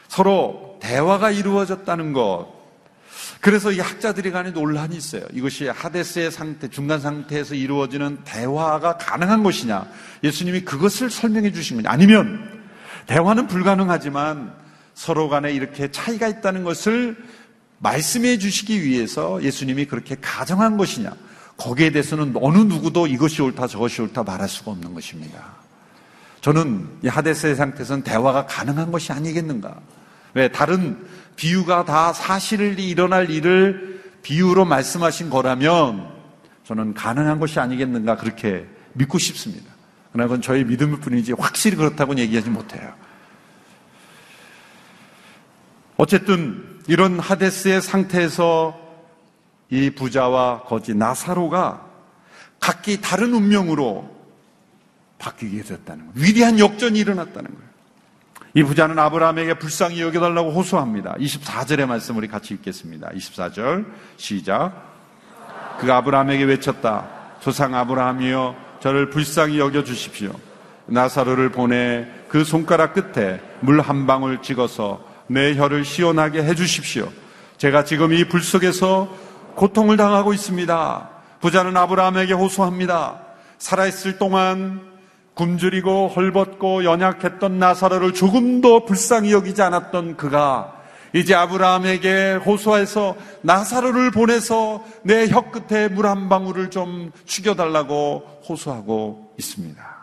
서로 0.07 0.77
대화가 0.81 1.31
이루어졌다는 1.31 2.13
것. 2.13 2.59
그래서 3.41 3.71
이 3.71 3.79
학자들이 3.79 4.31
간에 4.31 4.51
논란이 4.51 4.95
있어요. 4.97 5.23
이것이 5.31 5.67
하데스의 5.67 6.31
상태, 6.31 6.67
중간 6.67 6.99
상태에서 6.99 7.55
이루어지는 7.55 8.19
대화가 8.25 8.97
가능한 8.97 9.43
것이냐. 9.43 9.87
예수님이 10.23 10.61
그것을 10.61 11.09
설명해 11.09 11.53
주신 11.53 11.77
거냐. 11.77 11.89
아니면 11.89 12.63
대화는 13.07 13.47
불가능하지만 13.47 14.53
서로 14.93 15.29
간에 15.29 15.53
이렇게 15.53 15.89
차이가 15.91 16.27
있다는 16.27 16.63
것을 16.63 17.17
말씀해 17.79 18.39
주시기 18.39 18.83
위해서 18.83 19.41
예수님이 19.41 19.85
그렇게 19.85 20.17
가정한 20.19 20.75
것이냐. 20.75 21.13
거기에 21.55 21.91
대해서는 21.91 22.33
어느 22.41 22.57
누구도 22.57 23.07
이것이 23.07 23.41
옳다 23.41 23.67
저것이 23.67 24.01
옳다 24.01 24.23
말할 24.23 24.49
수가 24.49 24.71
없는 24.71 24.93
것입니다. 24.93 25.58
저는 26.41 26.87
이 27.03 27.07
하데스의 27.07 27.55
상태에서는 27.55 28.03
대화가 28.03 28.45
가능한 28.45 28.91
것이 28.91 29.11
아니겠는가. 29.11 29.79
왜 30.33 30.51
다른 30.51 31.05
비유가 31.35 31.85
다 31.85 32.13
사실이 32.13 32.87
일어날 32.87 33.29
일을 33.29 34.03
비유로 34.21 34.65
말씀하신 34.65 35.29
거라면 35.29 36.09
저는 36.65 36.93
가능한 36.93 37.39
것이 37.39 37.59
아니겠는가 37.59 38.17
그렇게 38.17 38.65
믿고 38.93 39.17
싶습니다. 39.17 39.71
그러나 40.11 40.27
그건 40.27 40.41
저의 40.41 40.65
믿음일 40.65 40.99
뿐이지 40.99 41.33
확실히 41.33 41.77
그렇다고는 41.77 42.21
얘기하지 42.23 42.49
못해요. 42.49 42.93
어쨌든 45.97 46.79
이런 46.87 47.19
하데스의 47.19 47.81
상태에서 47.81 48.79
이 49.69 49.89
부자와 49.91 50.63
거지 50.63 50.95
나사로가 50.95 51.85
각기 52.59 53.01
다른 53.01 53.33
운명으로 53.33 54.18
바뀌게 55.19 55.61
됐다는 55.63 56.07
거예요. 56.07 56.11
위대한 56.15 56.57
역전이 56.59 56.97
일어났다는 56.99 57.49
거예요. 57.49 57.69
이 58.55 58.63
부자는 58.63 58.97
아브라함에게 58.97 59.55
불쌍히 59.55 60.01
여겨달라고 60.01 60.51
호소합니다. 60.51 61.15
24절의 61.19 61.85
말씀 61.85 62.17
우리 62.17 62.27
같이 62.27 62.55
읽겠습니다. 62.55 63.09
24절 63.09 63.85
시작. 64.17 64.71
그가 65.79 65.97
아브라함에게 65.97 66.45
외쳤다. 66.45 67.07
조상 67.41 67.75
아브라함이여 67.75 68.55
저를 68.79 69.09
불쌍히 69.11 69.59
여겨 69.59 69.83
주십시오. 69.83 70.31
나사로를 70.87 71.51
보내 71.51 72.07
그 72.27 72.43
손가락 72.43 72.93
끝에 72.95 73.39
물 73.59 73.79
한 73.81 74.07
방울 74.07 74.41
찍어서 74.41 75.05
내 75.27 75.55
혀를 75.55 75.85
시원하게 75.85 76.43
해 76.43 76.55
주십시오. 76.55 77.11
제가 77.57 77.83
지금 77.83 78.13
이 78.13 78.23
불 78.23 78.41
속에서 78.41 79.13
고통을 79.55 79.95
당하고 79.97 80.33
있습니다. 80.33 81.09
부자는 81.41 81.77
아브라함에게 81.77 82.33
호소합니다. 82.33 83.21
살아있을 83.59 84.17
동안 84.17 84.88
굶주리고 85.39 86.09
헐벗고 86.09 86.83
연약했던 86.83 87.59
나사로를 87.59 88.13
조금도 88.13 88.83
불쌍히 88.83 89.31
여기지 89.31 89.61
않았던 89.61 90.17
그가 90.17 90.75
이제 91.13 91.33
아브라함에게 91.33 92.35
호소해서 92.45 93.15
나사로를 93.41 94.11
보내서 94.11 94.83
내 95.03 95.29
혀끝에 95.29 95.87
물 95.87 96.05
한 96.05 96.27
방울을 96.27 96.69
좀 96.69 97.11
죽여달라고 97.25 98.41
호소하고 98.49 99.33
있습니다. 99.39 99.97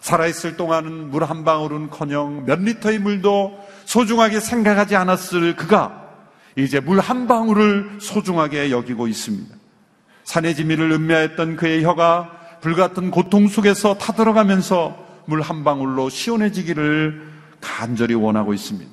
살아있을 0.00 0.58
동안은 0.58 1.10
물 1.10 1.24
한 1.24 1.44
방울은 1.44 1.88
커녕 1.88 2.44
몇 2.44 2.60
리터의 2.60 2.98
물도 2.98 3.58
소중하게 3.86 4.40
생각하지 4.40 4.96
않았을 4.96 5.56
그가 5.56 6.04
이제 6.56 6.78
물 6.78 7.00
한 7.00 7.26
방울을 7.26 7.98
소중하게 8.02 8.70
여기고 8.70 9.08
있습니다. 9.08 9.56
산의 10.24 10.54
지미를 10.56 10.92
음미했던 10.92 11.56
그의 11.56 11.82
혀가 11.84 12.43
불같은 12.64 13.10
고통 13.10 13.46
속에서 13.46 13.98
타들어가면서 13.98 15.04
물 15.26 15.42
한 15.42 15.64
방울로 15.64 16.08
시원해지기를 16.08 17.28
간절히 17.60 18.14
원하고 18.14 18.54
있습니다. 18.54 18.90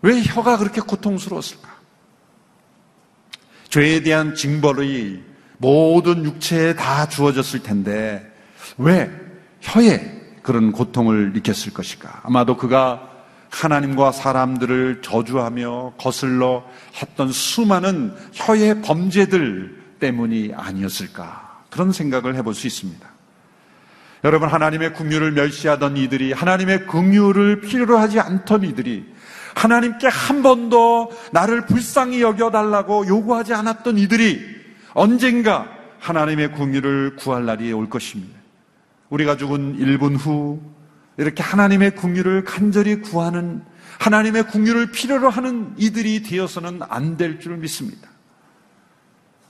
왜 0.00 0.22
혀가 0.22 0.56
그렇게 0.56 0.80
고통스러웠을까? 0.80 1.68
죄에 3.68 4.02
대한 4.02 4.34
징벌이 4.34 5.22
모든 5.58 6.24
육체에 6.24 6.74
다 6.74 7.06
주어졌을 7.06 7.62
텐데 7.62 8.26
왜 8.78 9.10
혀에 9.60 10.22
그런 10.42 10.72
고통을 10.72 11.34
느꼈을 11.34 11.74
것일까? 11.74 12.22
아마도 12.24 12.56
그가 12.56 13.10
하나님과 13.50 14.12
사람들을 14.12 15.02
저주하며 15.02 15.94
거슬러 15.98 16.64
했던 17.00 17.30
수많은 17.30 18.14
혀의 18.32 18.80
범죄들 18.80 19.96
때문이 20.00 20.52
아니었을까? 20.54 21.43
그런 21.74 21.90
생각을 21.90 22.36
해볼 22.36 22.54
수 22.54 22.68
있습니다. 22.68 23.04
여러분 24.22 24.48
하나님의 24.48 24.94
국류를 24.94 25.32
멸시하던 25.32 25.96
이들이 25.96 26.32
하나님의 26.32 26.86
긍휼을 26.86 27.62
필요로 27.62 27.98
하지 27.98 28.20
않던 28.20 28.62
이들이 28.62 29.12
하나님께 29.56 30.06
한 30.06 30.42
번도 30.44 31.10
나를 31.32 31.66
불쌍히 31.66 32.22
여겨 32.22 32.52
달라고 32.52 33.08
요구하지 33.08 33.54
않았던 33.54 33.98
이들이 33.98 34.40
언젠가 34.94 35.68
하나님의 35.98 36.52
국류를 36.52 37.16
구할 37.16 37.44
날이 37.44 37.72
올 37.72 37.90
것입니다. 37.90 38.38
우리가 39.10 39.36
죽은 39.36 39.76
1분 39.76 40.16
후 40.16 40.62
이렇게 41.16 41.42
하나님의 41.42 41.96
국류를 41.96 42.44
간절히 42.44 43.00
구하는 43.00 43.62
하나님의 43.98 44.46
국류를 44.46 44.92
필요로 44.92 45.28
하는 45.28 45.74
이들이 45.76 46.22
되어서는 46.22 46.82
안 46.88 47.16
될 47.16 47.40
줄 47.40 47.56
믿습니다. 47.56 48.08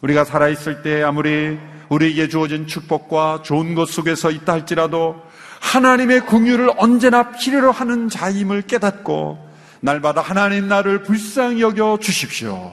우리가 0.01 0.25
살아 0.25 0.49
있을 0.49 0.83
때 0.83 1.03
아무리 1.03 1.59
우리에게 1.95 2.29
주어진 2.29 2.67
축복과 2.67 3.43
좋은 3.43 3.75
것 3.75 3.89
속에서 3.89 4.31
있다 4.31 4.53
할지라도 4.53 5.23
하나님의 5.61 6.27
궁유를 6.27 6.71
언제나 6.77 7.31
필요로 7.31 7.73
하는 7.73 8.09
자임을 8.09 8.63
깨닫고 8.63 9.39
날마다 9.81 10.21
하나님 10.21 10.69
나를 10.69 11.03
불쌍히 11.03 11.61
여겨 11.61 11.99
주십시오. 12.01 12.73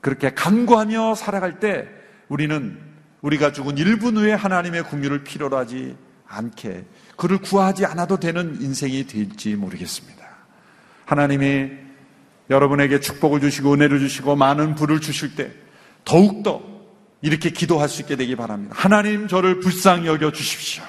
그렇게 0.00 0.34
간구하며 0.34 1.14
살아갈 1.14 1.58
때 1.60 1.88
우리는 2.28 2.78
우리가 3.22 3.52
죽은 3.52 3.76
1분 3.76 4.16
후에 4.16 4.32
하나님의 4.34 4.84
궁유를 4.84 5.24
필요로 5.24 5.56
하지 5.56 5.96
않게 6.28 6.84
그를 7.16 7.38
구하지 7.38 7.86
않아도 7.86 8.18
되는 8.18 8.60
인생이 8.60 9.06
될지 9.06 9.56
모르겠습니다. 9.56 10.26
하나님이 11.06 11.70
여러분에게 12.50 13.00
축복을 13.00 13.40
주시고 13.40 13.74
은혜를 13.74 13.98
주시고 14.00 14.36
많은 14.36 14.74
부를 14.74 15.00
주실 15.00 15.34
때 15.34 15.50
더욱더 16.04 16.75
이렇게 17.26 17.50
기도할 17.50 17.88
수 17.88 18.02
있게 18.02 18.14
되기 18.14 18.36
바랍니다. 18.36 18.76
하나님 18.78 19.26
저를 19.26 19.58
불쌍히 19.58 20.06
여겨 20.06 20.30
주십시오. 20.30 20.84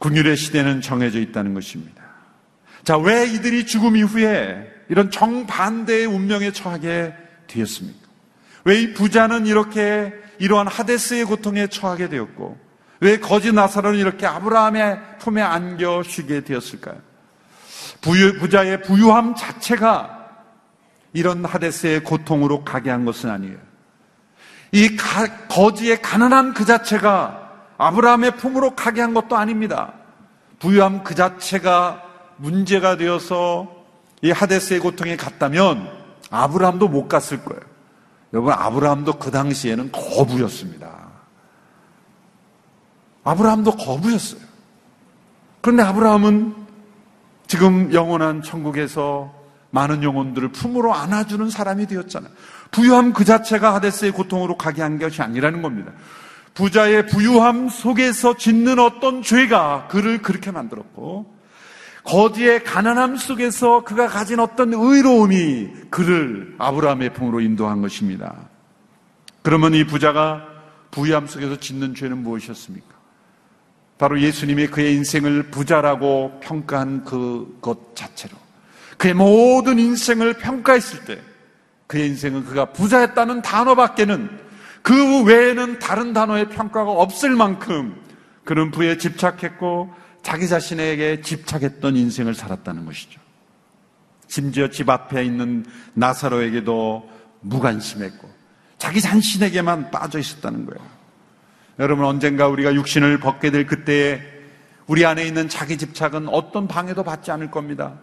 군율의 0.00 0.36
시대는 0.36 0.82
정해져 0.82 1.18
있다는 1.18 1.54
것입니다. 1.54 2.02
자, 2.84 2.98
왜 2.98 3.26
이들이 3.26 3.64
죽음 3.64 3.96
이후에 3.96 4.70
이런 4.90 5.10
정반대의 5.10 6.04
운명에 6.04 6.52
처하게 6.52 7.14
되었습니까? 7.46 8.06
왜 8.64 8.82
이 8.82 8.92
부자는 8.92 9.46
이렇게 9.46 10.12
이러한 10.38 10.66
하데스의 10.68 11.24
고통에 11.24 11.68
처하게 11.68 12.10
되었고, 12.10 12.58
왜 13.00 13.18
거짓 13.18 13.52
나사로는 13.52 13.98
이렇게 13.98 14.26
아브라함의 14.26 15.18
품에 15.20 15.40
안겨 15.40 16.02
쉬게 16.02 16.44
되었을까요? 16.44 17.00
부유, 18.02 18.38
부자의 18.38 18.82
부유함 18.82 19.36
자체가 19.36 20.19
이런 21.12 21.44
하데스의 21.44 22.04
고통으로 22.04 22.64
가게 22.64 22.90
한 22.90 23.04
것은 23.04 23.30
아니에요. 23.30 23.58
이 24.72 24.96
가, 24.96 25.46
거지의 25.48 26.00
가난한 26.00 26.54
그 26.54 26.64
자체가 26.64 27.50
아브라함의 27.78 28.36
품으로 28.36 28.76
가게 28.76 29.00
한 29.00 29.14
것도 29.14 29.36
아닙니다. 29.36 29.94
부유함 30.60 31.02
그 31.02 31.14
자체가 31.14 32.02
문제가 32.36 32.96
되어서 32.96 33.68
이 34.22 34.30
하데스의 34.30 34.80
고통에 34.80 35.16
갔다면 35.16 35.90
아브라함도 36.30 36.88
못 36.88 37.08
갔을 37.08 37.42
거예요. 37.44 37.62
여러분, 38.32 38.52
아브라함도 38.52 39.14
그 39.14 39.30
당시에는 39.30 39.90
거부였습니다. 39.90 41.08
아브라함도 43.24 43.72
거부였어요. 43.72 44.40
그런데 45.60 45.82
아브라함은 45.82 46.54
지금 47.46 47.92
영원한 47.92 48.42
천국에서 48.42 49.39
많은 49.70 50.02
영혼들을 50.02 50.50
품으로 50.50 50.94
안아주는 50.94 51.48
사람이 51.50 51.86
되었잖아요. 51.86 52.30
부유함 52.70 53.12
그 53.12 53.24
자체가 53.24 53.74
하데스의 53.74 54.12
고통으로 54.12 54.56
가게 54.56 54.82
한 54.82 54.98
것이 54.98 55.22
아니라는 55.22 55.62
겁니다. 55.62 55.92
부자의 56.54 57.06
부유함 57.06 57.68
속에서 57.68 58.36
짓는 58.36 58.78
어떤 58.78 59.22
죄가 59.22 59.88
그를 59.88 60.20
그렇게 60.20 60.50
만들었고, 60.50 61.38
거지의 62.02 62.64
가난함 62.64 63.16
속에서 63.16 63.84
그가 63.84 64.08
가진 64.08 64.40
어떤 64.40 64.72
의로움이 64.72 65.68
그를 65.90 66.54
아브라함의 66.58 67.12
품으로 67.12 67.40
인도한 67.40 67.82
것입니다. 67.82 68.48
그러면 69.42 69.74
이 69.74 69.84
부자가 69.84 70.46
부유함 70.90 71.26
속에서 71.26 71.56
짓는 71.56 71.94
죄는 71.94 72.18
무엇이었습니까? 72.18 72.88
바로 73.98 74.20
예수님이 74.20 74.68
그의 74.68 74.94
인생을 74.94 75.50
부자라고 75.50 76.40
평가한 76.40 77.04
그것 77.04 77.94
자체로 77.94 78.39
그의 79.00 79.14
모든 79.14 79.78
인생을 79.78 80.34
평가했을 80.34 81.06
때 81.06 81.18
그의 81.86 82.08
인생은 82.08 82.44
그가 82.44 82.66
부자였다는 82.66 83.40
단어밖에는 83.40 84.28
그 84.82 85.24
외에는 85.24 85.78
다른 85.78 86.12
단어의 86.12 86.50
평가가 86.50 86.90
없을 86.90 87.30
만큼 87.30 87.98
그는 88.44 88.70
부에 88.70 88.98
집착했고 88.98 89.90
자기 90.22 90.46
자신에게 90.46 91.22
집착했던 91.22 91.96
인생을 91.96 92.34
살았다는 92.34 92.84
것이죠. 92.84 93.18
심지어 94.28 94.68
집 94.68 94.90
앞에 94.90 95.24
있는 95.24 95.64
나사로에게도 95.94 97.10
무관심했고 97.40 98.28
자기 98.76 99.00
자신에게만 99.00 99.90
빠져 99.90 100.18
있었다는 100.18 100.66
거예요. 100.66 100.86
여러분 101.78 102.04
언젠가 102.04 102.48
우리가 102.48 102.74
육신을 102.74 103.18
벗게 103.20 103.50
될 103.50 103.64
그때에 103.64 104.20
우리 104.86 105.06
안에 105.06 105.26
있는 105.26 105.48
자기 105.48 105.78
집착은 105.78 106.28
어떤 106.28 106.68
방해도 106.68 107.02
받지 107.02 107.30
않을 107.30 107.50
겁니다. 107.50 107.94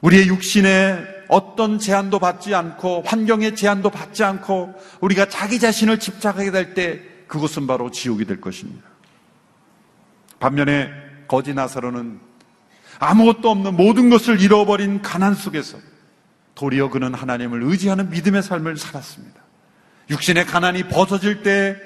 우리의 0.00 0.28
육신에 0.28 1.04
어떤 1.28 1.78
제한도 1.78 2.18
받지 2.18 2.54
않고 2.54 3.02
환경의 3.06 3.56
제한도 3.56 3.90
받지 3.90 4.24
않고 4.24 4.74
우리가 5.00 5.28
자기 5.28 5.58
자신을 5.58 5.98
집착하게 5.98 6.50
될 6.50 6.74
때 6.74 7.00
그곳은 7.28 7.66
바로 7.66 7.90
지옥이 7.90 8.24
될 8.24 8.40
것입니다. 8.40 8.82
반면에 10.40 10.88
거지 11.28 11.54
나사로는 11.54 12.20
아무것도 12.98 13.50
없는 13.50 13.76
모든 13.76 14.10
것을 14.10 14.40
잃어버린 14.40 15.02
가난 15.02 15.34
속에서 15.34 15.78
도리어 16.54 16.90
그는 16.90 17.14
하나님을 17.14 17.62
의지하는 17.62 18.10
믿음의 18.10 18.42
삶을 18.42 18.76
살았습니다. 18.76 19.40
육신의 20.10 20.46
가난이 20.46 20.84
벗어질 20.84 21.42
때 21.42 21.76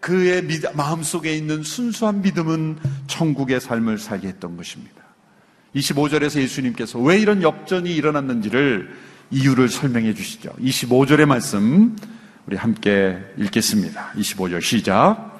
그의 0.00 0.46
마음속에 0.74 1.34
있는 1.34 1.62
순수한 1.62 2.22
믿음은 2.22 2.78
천국의 3.08 3.60
삶을 3.60 3.98
살게 3.98 4.28
했던 4.28 4.56
것입니다. 4.56 5.01
25절에서 5.74 6.40
예수님께서 6.40 6.98
왜 6.98 7.18
이런 7.18 7.42
역전이 7.42 7.94
일어났는지를 7.94 8.94
이유를 9.30 9.68
설명해 9.68 10.14
주시죠. 10.14 10.50
25절의 10.60 11.26
말씀 11.26 11.96
우리 12.46 12.56
함께 12.56 13.18
읽겠습니다. 13.38 14.12
25절 14.16 14.60
시작. 14.60 15.32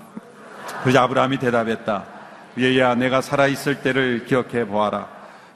그러자 0.83 1.03
아브라함이 1.03 1.39
대답했다. 1.39 2.07
얘야 2.59 2.95
내가 2.95 3.21
살아 3.21 3.47
있을 3.47 3.83
때를 3.83 4.25
기억해 4.27 4.67
보아라. 4.67 5.09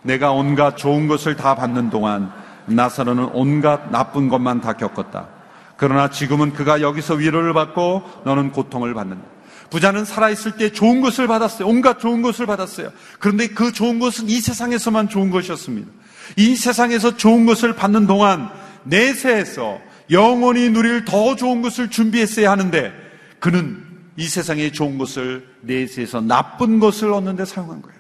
내가 0.03 0.33
온갖 0.33 0.77
좋은 0.77 1.09
것을 1.09 1.37
다 1.37 1.55
받는 1.55 1.91
동안 1.91 2.31
나사로는 2.67 3.31
온갖 3.33 3.91
나쁜 3.91 4.29
것만 4.29 4.61
다 4.61 4.75
겪었다. 4.75 5.29
그러나 5.77 6.11
지금은 6.11 6.53
그가 6.53 6.81
여기서 6.81 7.15
위로를 7.15 7.53
받고 7.53 8.03
너는 8.25 8.53
고통을 8.53 8.95
받는다. 8.95 9.36
부자는 9.71 10.05
살아있을 10.05 10.53
때 10.57 10.71
좋은 10.71 11.01
것을 11.01 11.27
받았어요. 11.27 11.69
온갖 11.69 11.99
좋은 11.99 12.23
것을 12.23 12.47
받았어요. 12.47 12.91
그런데 13.19 13.49
그 13.49 13.73
좋은 13.73 13.99
것은 13.99 14.29
이 14.29 14.41
세상에서만 14.41 15.09
좋은 15.09 15.31
것이었습니다. 15.31 15.91
이 16.37 16.57
세상에서 16.57 17.17
좋은 17.17 17.47
것을 17.47 17.75
받는 17.75 18.07
동안 18.07 18.51
내세에서 18.85 19.81
영원히 20.11 20.71
누릴 20.71 21.05
더 21.05 21.35
좋은 21.37 21.63
것을 21.63 21.91
준비했어야 21.91 22.51
하는데 22.51 22.93
그는 23.41 23.85
이 24.17 24.27
세상의 24.27 24.73
좋은 24.73 24.99
것을 24.99 25.47
내세에서 25.63 26.21
나쁜 26.21 26.79
것을 26.79 27.13
얻는 27.13 27.37
데 27.37 27.45
사용한 27.45 27.83
거예요. 27.83 27.97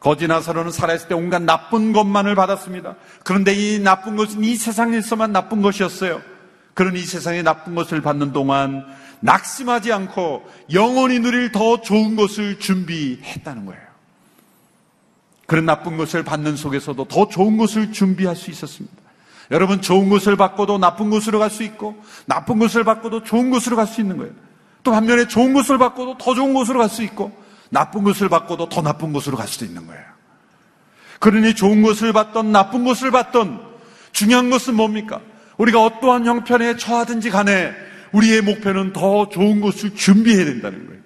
거지 0.00 0.26
나사로는 0.26 0.72
살아있을 0.72 1.08
때 1.08 1.14
온갖 1.14 1.42
나쁜 1.42 1.92
것만을 1.92 2.34
받았습니다. 2.34 2.96
그런데 3.22 3.52
이 3.52 3.78
나쁜 3.78 4.16
것은 4.16 4.42
이 4.42 4.56
세상에서만 4.56 5.30
나쁜 5.30 5.60
것이었어요. 5.60 6.22
그런 6.72 6.96
이 6.96 7.00
세상의 7.00 7.42
나쁜 7.42 7.74
것을 7.74 8.00
받는 8.00 8.32
동안 8.32 8.86
낙심하지 9.20 9.92
않고 9.92 10.44
영원히 10.72 11.18
누릴 11.18 11.52
더 11.52 11.80
좋은 11.80 12.16
것을 12.16 12.58
준비했다는 12.58 13.66
거예요. 13.66 13.82
그런 15.46 15.66
나쁜 15.66 15.96
것을 15.96 16.22
받는 16.22 16.56
속에서도 16.56 17.04
더 17.06 17.28
좋은 17.28 17.56
것을 17.56 17.92
준비할 17.92 18.36
수 18.36 18.50
있었습니다. 18.50 18.96
여러분 19.50 19.82
좋은 19.82 20.08
것을 20.08 20.36
받고도 20.36 20.78
나쁜 20.78 21.10
곳으로 21.10 21.38
갈 21.40 21.50
수 21.50 21.64
있고 21.64 22.00
나쁜 22.26 22.58
것을 22.58 22.84
받고도 22.84 23.24
좋은 23.24 23.50
곳으로 23.50 23.76
갈 23.76 23.86
수 23.86 24.00
있는 24.00 24.16
거예요. 24.16 24.32
또 24.82 24.92
반면에 24.92 25.26
좋은 25.26 25.52
것을 25.52 25.76
받고도 25.76 26.18
더 26.18 26.34
좋은 26.34 26.54
곳으로 26.54 26.78
갈 26.78 26.88
수 26.88 27.02
있고 27.02 27.32
나쁜 27.70 28.04
것을 28.04 28.28
받고도 28.28 28.68
더 28.68 28.82
나쁜 28.82 29.12
곳으로 29.12 29.36
갈 29.36 29.48
수도 29.48 29.64
있는 29.64 29.86
거예요. 29.86 30.02
그러니 31.18 31.54
좋은 31.54 31.82
것을 31.82 32.12
받던 32.12 32.52
나쁜 32.52 32.84
것을 32.84 33.10
받던 33.10 33.60
중요한 34.12 34.50
것은 34.50 34.74
뭡니까? 34.74 35.20
우리가 35.56 35.82
어떠한 35.82 36.26
형편에 36.26 36.76
처하든지 36.76 37.30
간에 37.30 37.72
우리의 38.12 38.42
목표는 38.42 38.92
더 38.92 39.28
좋은 39.28 39.60
것을 39.60 39.94
준비해야 39.94 40.44
된다는 40.44 40.86
거예요. 40.86 41.00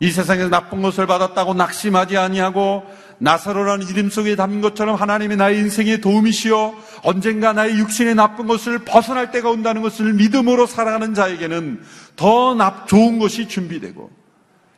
이 0.00 0.10
세상에서 0.10 0.48
나쁜 0.48 0.80
것을 0.80 1.06
받았다고 1.06 1.54
낙심하지 1.54 2.16
아니하고 2.16 2.84
나사로라는 3.18 3.88
이름 3.88 4.10
속에 4.10 4.36
담긴 4.36 4.60
것처럼 4.60 4.94
하나님이 4.94 5.34
나의 5.34 5.58
인생의 5.58 6.00
도움이시여 6.00 6.74
언젠가 7.02 7.52
나의 7.52 7.76
육신의 7.78 8.14
나쁜 8.14 8.46
것을 8.46 8.80
벗어날 8.84 9.32
때가 9.32 9.50
온다는 9.50 9.82
것을 9.82 10.12
믿음으로 10.14 10.66
살아가는 10.66 11.14
자에게는 11.14 11.82
더 12.14 12.56
좋은 12.86 13.18
것이 13.18 13.48
준비되고 13.48 14.10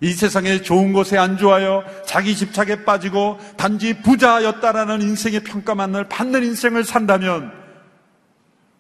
이 0.03 0.13
세상에 0.13 0.63
좋은 0.63 0.95
것에 0.95 1.19
안좋아요 1.19 1.85
자기 2.07 2.35
집착에 2.35 2.87
빠지고 2.87 3.39
단지 3.59 4.01
부자였다라는 4.01 5.03
인생의 5.03 5.41
평가만을 5.41 6.09
받는 6.09 6.43
인생을 6.43 6.85
산다면 6.85 7.60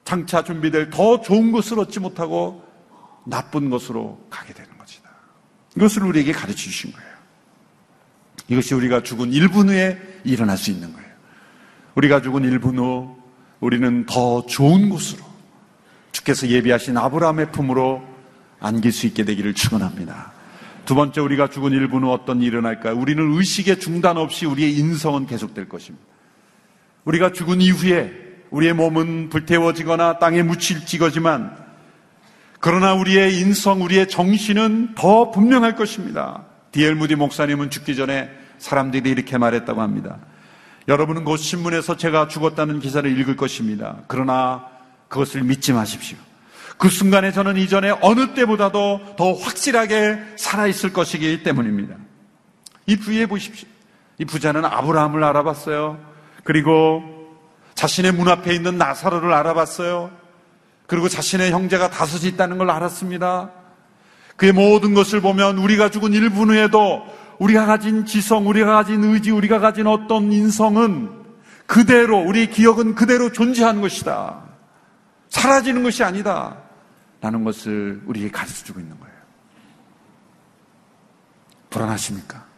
장차 0.05 0.43
준비될 0.43 0.91
더 0.91 1.21
좋은 1.21 1.53
것을 1.53 1.79
얻지 1.79 2.01
못하고 2.01 2.65
나쁜 3.25 3.71
것으로 3.71 4.27
가게 4.31 4.53
되는 4.53 4.77
것이다. 4.79 5.09
이것을 5.77 6.05
우리에게 6.05 6.33
가르쳐 6.33 6.57
주신 6.57 6.93
거예요. 6.93 7.11
이것이 8.49 8.75
우리가 8.75 9.03
죽은 9.03 9.31
1분 9.31 9.69
후에 9.69 10.01
일어날 10.25 10.57
수 10.57 10.71
있는 10.71 10.93
거예요. 10.93 11.09
우리가 11.95 12.21
죽은 12.23 12.43
1분 12.43 12.79
후 12.79 13.17
우리는 13.61 14.07
더 14.07 14.45
좋은 14.47 14.89
곳으로 14.89 15.23
주께서 16.13 16.49
예비하신 16.49 16.97
아브라함의 16.97 17.53
품으로 17.53 18.03
안길 18.59 18.93
수 18.93 19.07
있게 19.07 19.25
되기를 19.25 19.55
축원합니다. 19.55 20.33
두 20.85 20.95
번째 20.95 21.21
우리가 21.21 21.49
죽은 21.49 21.71
1분 21.71 22.03
후 22.03 22.11
어떤 22.11 22.39
일이 22.39 22.49
일어날까요? 22.49 22.97
우리는 22.97 23.33
의식의 23.37 23.79
중단 23.79 24.17
없이 24.17 24.47
우리의 24.47 24.77
인성은 24.77 25.27
계속될 25.27 25.69
것입니다. 25.69 26.05
우리가 27.05 27.33
죽은 27.33 27.61
이후에 27.61 28.30
우리의 28.51 28.73
몸은 28.75 29.29
불태워지거나 29.29 30.19
땅에 30.19 30.43
묻힐지거지만 30.43 31.57
그러나 32.61 32.95
우리의 32.95 33.39
인성, 33.39 33.83
우리의 33.83 34.09
정신은 34.09 34.95
더 34.95 35.31
분명할 35.31 35.77
것입니다. 35.77 36.45
디엘 36.73 36.95
무디 36.95 37.17
목사님은 37.17 37.71
죽기 37.71 37.97
전에 37.97 38.31
사람들이 38.59 39.09
이렇게 39.09 39.39
말했다고 39.39 39.81
합니다. 39.81 40.19
여러분은 40.89 41.25
곧 41.25 41.39
신문에서 41.39 41.97
제가 41.97 42.29
죽었다는 42.29 42.81
기사를 42.81 43.11
읽을 43.19 43.37
것입니다. 43.37 43.99
그러나 44.09 44.67
그것을 45.09 45.43
믿지 45.43 45.73
마십시오. 45.73 46.19
그 46.77 46.89
순간에 46.89 47.33
저는 47.33 47.57
이전에 47.57 47.93
어느 48.01 48.35
때보다도 48.35 49.15
더 49.17 49.33
확실하게 49.33 50.19
살아있을 50.37 50.93
것이기 50.93 51.43
때문입니다. 51.43 51.95
이 52.87 52.97
부위에 52.97 53.27
보십시오. 53.27 53.69
이 54.19 54.25
부자는 54.25 54.65
아브라함을 54.65 55.23
알아봤어요. 55.23 55.99
그리고 56.45 57.20
자신의 57.81 58.13
문 58.13 58.29
앞에 58.29 58.55
있는 58.55 58.77
나사로를 58.77 59.33
알아봤어요. 59.33 60.11
그리고 60.87 61.09
자신의 61.09 61.51
형제가 61.51 61.89
다섯이 61.89 62.27
있다는 62.27 62.59
걸 62.59 62.71
알았습니다. 62.71 63.53
그의 64.37 64.53
모든 64.53 64.93
것을 64.93 65.23
보면 65.23 65.57
우리가 65.57 65.89
죽은 65.89 66.11
1분 66.11 66.51
후에도 66.51 67.07
우리가 67.39 67.65
가진 67.65 68.05
지성, 68.05 68.47
우리가 68.47 68.75
가진 68.75 69.03
의지, 69.03 69.31
우리가 69.31 69.61
가진 69.61 69.87
어떤 69.87 70.31
인성은 70.31 71.11
그대로, 71.65 72.19
우리 72.19 72.51
기억은 72.51 72.95
그대로 72.95 73.33
존재하는 73.33 73.81
것이다. 73.81 74.43
사라지는 75.31 75.83
것이 75.83 76.05
아니다. 76.05 76.59
라는 77.23 77.45
것을 77.45 78.03
우리에게 78.05 78.31
가르쳐 78.31 78.63
주고 78.63 78.81
있는 78.81 79.01
거예요. 79.01 79.15
불안하십니까? 81.71 82.50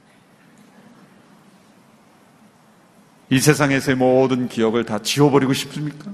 이 3.33 3.41
세상에서의 3.41 3.97
모든 3.97 4.47
기억을 4.47 4.85
다 4.85 4.99
지워버리고 4.99 5.55
싶습니까? 5.55 6.11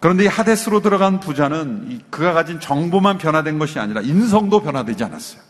그런데 0.00 0.24
이 0.24 0.26
하데스로 0.26 0.80
들어간 0.80 1.20
부자는 1.20 2.00
그가 2.08 2.32
가진 2.32 2.58
정보만 2.58 3.18
변화된 3.18 3.58
것이 3.58 3.78
아니라 3.78 4.00
인성도 4.00 4.62
변화되지 4.62 5.04
않았어요. 5.04 5.42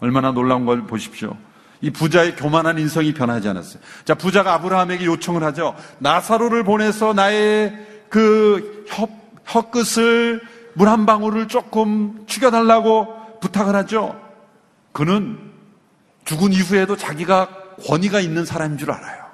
얼마나 0.00 0.32
놀라운 0.32 0.64
걸 0.64 0.86
보십시오. 0.86 1.36
이 1.82 1.90
부자의 1.90 2.36
교만한 2.36 2.78
인성이 2.78 3.12
변하지 3.12 3.50
않았어요. 3.50 3.82
자, 4.06 4.14
부자가 4.14 4.54
아브라함에게 4.54 5.04
요청을 5.04 5.42
하죠. 5.44 5.76
나사로를 5.98 6.64
보내서 6.64 7.12
나의 7.12 7.86
그 8.08 8.86
혀, 8.88 9.06
혀끝을 9.44 10.40
물 10.72 10.88
한 10.88 11.04
방울을 11.04 11.48
조금 11.48 12.24
죽여달라고 12.26 13.40
부탁을 13.40 13.76
하죠. 13.76 14.18
그는 14.92 15.38
죽은 16.24 16.54
이후에도 16.54 16.96
자기가 16.96 17.67
권위가 17.86 18.20
있는 18.20 18.44
사람인 18.44 18.78
줄 18.78 18.90
알아요. 18.90 19.24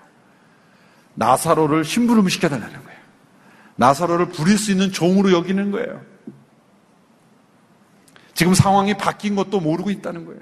나사로를 1.15 1.85
심부름 1.85 2.29
시켜달라는 2.29 2.73
거예요. 2.73 3.01
나사로를 3.77 4.29
부릴 4.29 4.59
수 4.59 4.73
있는 4.73 4.93
종으로 4.93 5.33
여기는 5.33 5.71
거예요. 5.71 6.03
지금 8.35 8.55
상황이 8.55 8.95
바뀐 8.95 9.37
것도 9.37 9.61
모르고 9.61 9.91
있다는 9.91 10.25
거예요. 10.27 10.41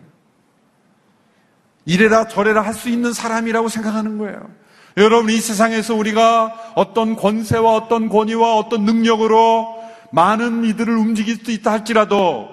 이래라 1.85 2.29
저래라 2.29 2.63
할 2.63 2.75
수 2.75 2.89
있는 2.89 3.13
사람이라고 3.13 3.69
생각하는 3.69 4.19
거예요. 4.19 4.49
여러분 4.97 5.31
이 5.31 5.39
세상에서 5.39 5.95
우리가 5.95 6.73
어떤 6.75 7.17
권세와 7.17 7.75
어떤 7.75 8.09
권위와 8.09 8.57
어떤 8.57 8.85
능력으로 8.85 9.83
많은 10.13 10.65
이들을 10.65 10.95
움직일 10.95 11.37
수 11.37 11.51
있다 11.51 11.73
할지라도 11.73 12.49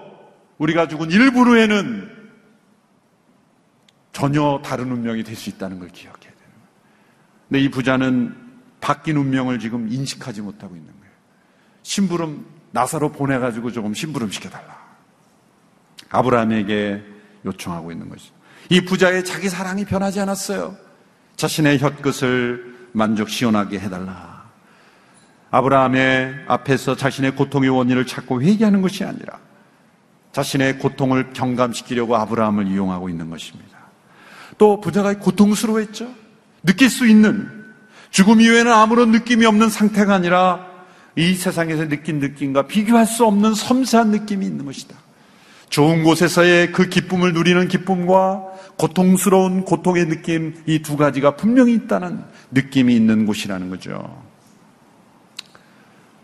우리가 0.57 0.87
죽은 0.87 1.11
일부 1.11 1.41
후에는 1.41 2.18
전혀 4.19 4.61
다른 4.61 4.91
운명이 4.91 5.23
될 5.23 5.33
수 5.37 5.49
있다는 5.49 5.79
걸 5.79 5.87
기억해야 5.87 6.19
거예요. 6.19 6.51
근데 7.47 7.61
이 7.61 7.71
부자는 7.71 8.35
바뀐 8.81 9.15
운명을 9.15 9.59
지금 9.59 9.87
인식하지 9.89 10.41
못하고 10.41 10.75
있는 10.75 10.91
거예요. 10.91 11.13
심부름 11.83 12.45
나사로 12.71 13.13
보내가지고 13.13 13.71
조금 13.71 13.93
심부름 13.93 14.29
시켜달라. 14.29 14.77
아브라함에게 16.09 17.01
요청하고 17.45 17.93
있는 17.93 18.09
것이죠. 18.09 18.33
이 18.69 18.83
부자의 18.83 19.23
자기 19.23 19.47
사랑이 19.47 19.85
변하지 19.85 20.19
않았어요. 20.19 20.75
자신의 21.37 21.79
혀끝을 21.79 22.89
만족 22.91 23.29
시원하게 23.29 23.79
해달라. 23.79 24.49
아브라함의 25.49 26.43
앞에서 26.45 26.97
자신의 26.97 27.37
고통의 27.37 27.69
원인을 27.69 28.05
찾고 28.05 28.41
회개하는 28.41 28.81
것이 28.81 29.05
아니라 29.05 29.39
자신의 30.33 30.79
고통을 30.79 31.31
경감시키려고 31.31 32.17
아브라함을 32.17 32.67
이용하고 32.67 33.07
있는 33.07 33.29
것입니다. 33.29 33.78
또 34.59 34.79
부자가 34.79 35.17
고통스러워했죠. 35.17 36.07
느낄 36.63 36.91
수 36.91 37.07
있는 37.07 37.49
죽음 38.11 38.41
이후에는 38.41 38.71
아무런 38.71 39.11
느낌이 39.11 39.45
없는 39.47 39.69
상태가 39.69 40.13
아니라 40.13 40.67
이 41.15 41.33
세상에서 41.33 41.87
느낀 41.87 42.19
느낌과 42.19 42.67
비교할 42.67 43.07
수 43.07 43.25
없는 43.25 43.55
섬세한 43.55 44.11
느낌이 44.11 44.45
있는 44.45 44.65
것이다. 44.65 44.95
좋은 45.69 46.03
곳에서의 46.03 46.71
그 46.71 46.89
기쁨을 46.89 47.33
누리는 47.33 47.67
기쁨과 47.67 48.43
고통스러운 48.77 49.65
고통의 49.65 50.07
느낌 50.07 50.55
이 50.65 50.79
두 50.81 50.97
가지가 50.97 51.35
분명히 51.35 51.73
있다는 51.73 52.23
느낌이 52.51 52.95
있는 52.95 53.25
곳이라는 53.25 53.69
거죠. 53.69 54.23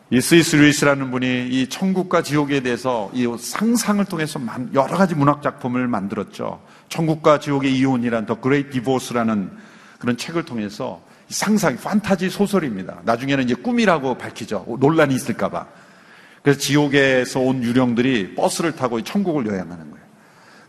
이 0.09 0.21
C.S. 0.21 0.55
루이스라는 0.55 1.11
분이 1.11 1.49
이 1.49 1.67
천국과 1.67 2.21
지옥에 2.21 2.61
대해서 2.61 3.09
이 3.13 3.27
상상을 3.37 4.03
통해서 4.05 4.39
여러 4.73 4.97
가지 4.97 5.15
문학 5.15 5.41
작품을 5.41 5.87
만들었죠. 5.87 6.61
천국과 6.89 7.39
지옥의 7.39 7.75
이혼이란 7.77 8.25
The 8.25 8.39
Great 8.39 8.71
Divorce라는 8.71 9.51
그런 9.99 10.17
책을 10.17 10.43
통해서 10.45 11.01
상상, 11.29 11.75
판타지 11.77 12.29
소설입니다. 12.29 12.99
나중에는 13.03 13.43
이제 13.43 13.55
꿈이라고 13.55 14.17
밝히죠. 14.17 14.77
논란이 14.79 15.15
있을까봐. 15.15 15.65
그래서 16.43 16.59
지옥에서 16.59 17.39
온 17.39 17.63
유령들이 17.63 18.35
버스를 18.35 18.75
타고 18.75 19.01
천국을 19.01 19.47
여행하는 19.47 19.89
거예요. 19.89 20.05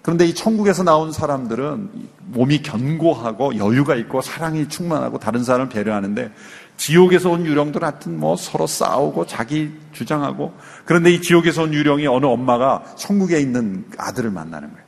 그런데 0.00 0.24
이 0.24 0.34
천국에서 0.34 0.84
나온 0.84 1.12
사람들은 1.12 1.90
몸이 2.26 2.62
견고하고 2.62 3.56
여유가 3.56 3.96
있고 3.96 4.22
사랑이 4.22 4.68
충만하고 4.68 5.18
다른 5.18 5.42
사람을 5.42 5.68
배려하는데 5.68 6.30
지옥에서 6.76 7.30
온 7.30 7.44
유령들 7.44 7.82
하여튼 7.82 8.18
뭐 8.18 8.36
서로 8.36 8.66
싸우고 8.66 9.26
자기 9.26 9.72
주장하고 9.92 10.54
그런데 10.84 11.12
이 11.12 11.20
지옥에서 11.20 11.64
온 11.64 11.74
유령이 11.74 12.06
어느 12.06 12.24
엄마가 12.24 12.84
천국에 12.96 13.40
있는 13.40 13.84
아들을 13.98 14.30
만나는 14.30 14.70
거예요. 14.70 14.85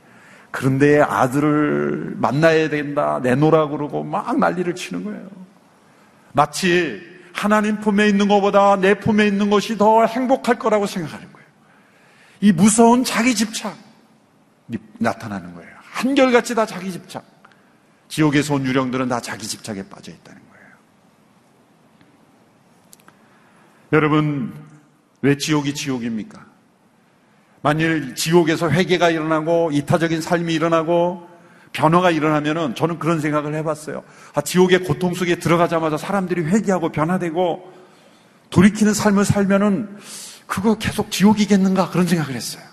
그런데 0.51 1.01
아들을 1.01 2.15
만나야 2.17 2.69
된다, 2.69 3.19
내놓으라 3.21 3.67
그러고 3.67 4.03
막 4.03 4.37
난리를 4.37 4.73
치는 4.75 5.03
거예요. 5.03 5.29
마치 6.31 7.01
하나님 7.33 7.79
품에 7.79 8.07
있는 8.07 8.27
것보다 8.27 8.75
내 8.75 8.95
품에 8.99 9.27
있는 9.27 9.49
것이 9.49 9.77
더 9.77 10.05
행복할 10.05 10.57
거라고 10.57 10.85
생각하는 10.85 11.31
거예요. 11.31 11.47
이 12.41 12.51
무서운 12.51 13.03
자기 13.03 13.35
집착 13.35 13.77
나타나는 14.97 15.53
거예요. 15.55 15.69
한결같이 15.81 16.55
다 16.55 16.65
자기 16.65 16.91
집착. 16.91 17.25
지옥에서 18.07 18.55
온 18.55 18.65
유령들은 18.65 19.07
다 19.07 19.19
자기 19.19 19.45
집착에 19.47 19.87
빠져 19.87 20.11
있다는 20.11 20.41
거예요. 20.49 20.67
여러분, 23.93 24.53
왜 25.21 25.37
지옥이 25.37 25.73
지옥입니까? 25.73 26.48
만일 27.61 28.15
지옥에서 28.15 28.69
회개가 28.69 29.09
일어나고 29.09 29.71
이타적인 29.73 30.21
삶이 30.21 30.53
일어나고 30.53 31.27
변화가 31.73 32.11
일어나면은 32.11 32.75
저는 32.75 32.99
그런 32.99 33.19
생각을 33.19 33.53
해봤어요. 33.55 34.03
아, 34.33 34.41
지옥의 34.41 34.83
고통 34.83 35.13
속에 35.13 35.35
들어가자마자 35.35 35.97
사람들이 35.97 36.43
회개하고 36.43 36.91
변화되고 36.91 37.73
돌이키는 38.49 38.93
삶을 38.93 39.25
살면은 39.25 39.97
그거 40.47 40.75
계속 40.75 41.11
지옥이겠는가 41.11 41.91
그런 41.91 42.07
생각을 42.07 42.33
했어요. 42.33 42.63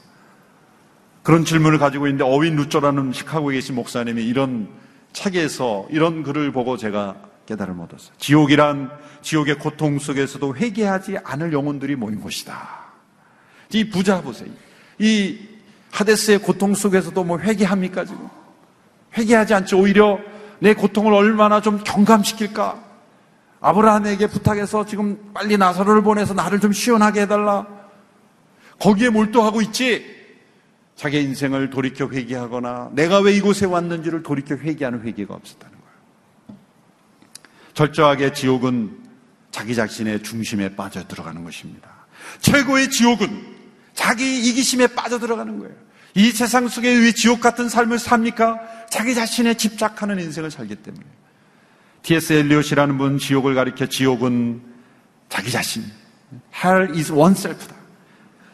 그런 1.22 1.44
질문을 1.44 1.78
가지고 1.78 2.06
있는데 2.06 2.24
어윈 2.24 2.56
루저라는 2.56 3.12
시카고에 3.12 3.56
계신 3.56 3.74
목사님이 3.74 4.24
이런 4.24 4.68
책에서 5.12 5.86
이런 5.90 6.22
글을 6.22 6.52
보고 6.52 6.76
제가 6.76 7.16
깨달음을 7.46 7.84
얻었어요. 7.84 8.12
지옥이란 8.18 8.90
지옥의 9.22 9.58
고통 9.58 9.98
속에서도 9.98 10.56
회개하지 10.56 11.18
않을 11.24 11.52
영혼들이 11.52 11.96
모인 11.96 12.20
곳이다. 12.20 12.86
이 13.72 13.90
부자 13.90 14.22
보세요. 14.22 14.48
이 14.98 15.38
하데스의 15.92 16.38
고통 16.38 16.74
속에서도 16.74 17.22
뭐 17.24 17.38
회개합니까 17.38 18.04
지금? 18.04 18.28
회개하지 19.16 19.54
않죠. 19.54 19.78
오히려 19.78 20.18
내 20.58 20.74
고통을 20.74 21.12
얼마나 21.12 21.60
좀 21.60 21.82
경감시킬까? 21.84 22.84
아브라함에게 23.60 24.26
부탁해서 24.28 24.84
지금 24.86 25.32
빨리 25.32 25.56
나사로를 25.56 26.02
보내서 26.02 26.34
나를 26.34 26.60
좀 26.60 26.72
시원하게 26.72 27.22
해달라. 27.22 27.66
거기에 28.78 29.08
몰두하고 29.10 29.62
있지. 29.62 30.14
자기 30.94 31.20
인생을 31.22 31.70
돌이켜 31.70 32.08
회개하거나 32.08 32.90
내가 32.92 33.20
왜 33.20 33.32
이곳에 33.32 33.66
왔는지를 33.66 34.22
돌이켜 34.22 34.56
회개하는 34.56 35.02
회개가 35.02 35.34
없었다는 35.34 35.76
거예요. 35.76 36.58
철저하게 37.74 38.32
지옥은 38.32 38.98
자기 39.50 39.74
자신의 39.74 40.22
중심에 40.22 40.74
빠져 40.74 41.06
들어가는 41.06 41.44
것입니다. 41.44 41.90
최고의 42.40 42.90
지옥은 42.90 43.55
자기 43.96 44.38
이기심에 44.46 44.88
빠져 44.88 45.18
들어가는 45.18 45.58
거예요. 45.58 45.74
이 46.14 46.30
세상 46.30 46.68
속에 46.68 46.88
왜 46.88 47.12
지옥 47.12 47.40
같은 47.40 47.68
삶을 47.68 47.98
삽니까? 47.98 48.60
자기 48.88 49.14
자신에 49.14 49.54
집착하는 49.54 50.20
인생을 50.20 50.50
살기 50.50 50.76
때문에. 50.76 51.04
T.S. 52.02 52.34
엘리엇이라는 52.34 52.96
분 52.98 53.18
지옥을 53.18 53.54
가리켜 53.56 53.86
지옥은 53.86 54.62
자기 55.28 55.50
자신. 55.50 55.82
Hell 56.54 56.90
is 56.96 57.10
oneself다. 57.10 57.74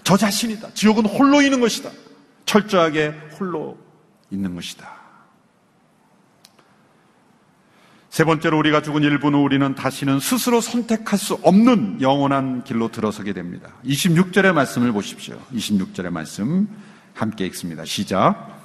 저 0.04 0.16
자신이다. 0.16 0.72
지옥은 0.74 1.04
홀로 1.04 1.42
있는 1.42 1.60
것이다. 1.60 1.90
철저하게 2.46 3.08
홀로 3.38 3.78
있는 4.30 4.54
것이다. 4.54 5.01
세 8.12 8.24
번째로 8.24 8.58
우리가 8.58 8.82
죽은 8.82 9.02
일분 9.04 9.32
후 9.32 9.38
우리는 9.38 9.74
다시는 9.74 10.20
스스로 10.20 10.60
선택할 10.60 11.18
수 11.18 11.38
없는 11.42 12.02
영원한 12.02 12.62
길로 12.62 12.88
들어서게 12.88 13.32
됩니다. 13.32 13.70
26절의 13.86 14.52
말씀을 14.52 14.92
보십시오. 14.92 15.34
26절의 15.54 16.10
말씀. 16.10 16.68
함께 17.14 17.46
읽습니다. 17.46 17.86
시작. 17.86 18.60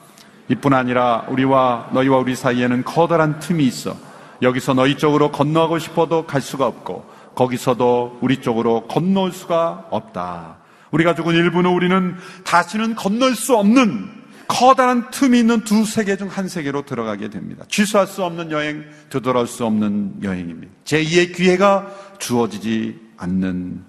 이뿐 0.50 0.74
아니라 0.74 1.24
우리와 1.30 1.92
너희와 1.94 2.18
우리 2.18 2.36
사이에는 2.36 2.84
커다란 2.84 3.40
틈이 3.40 3.66
있어 3.66 3.96
여기서 4.42 4.74
너희 4.74 4.98
쪽으로 4.98 5.32
건너가고 5.32 5.80
싶어도 5.80 6.26
갈 6.26 6.42
수가 6.42 6.68
없고 6.68 7.10
거기서도 7.34 8.20
우리 8.20 8.42
쪽으로 8.42 8.88
건널 8.88 9.32
수가 9.32 9.86
없다. 9.92 10.58
우리가 10.92 11.16
죽은 11.16 11.34
일분 11.36 11.66
후 11.66 11.70
우리는 11.70 12.18
다시는 12.44 12.96
건널 12.96 13.34
수 13.34 13.56
없는 13.56 14.17
커다란 14.48 15.10
틈이 15.12 15.40
있는 15.40 15.64
두 15.64 15.86
세계 15.86 16.16
중 16.18 16.28
한 16.30 16.48
세계로 16.48 16.86
들어가게 16.86 17.30
됩니다. 17.30 17.66
취소할 17.68 18.08
수 18.08 18.24
없는 18.24 18.52
여행, 18.52 18.86
되돌아올 19.10 19.48
수 19.48 19.66
없는 19.66 20.24
여행입니다. 20.24 20.74
제2의 20.86 21.36
기회가 21.36 21.88
주어지지 22.20 23.00
않는 23.18 23.84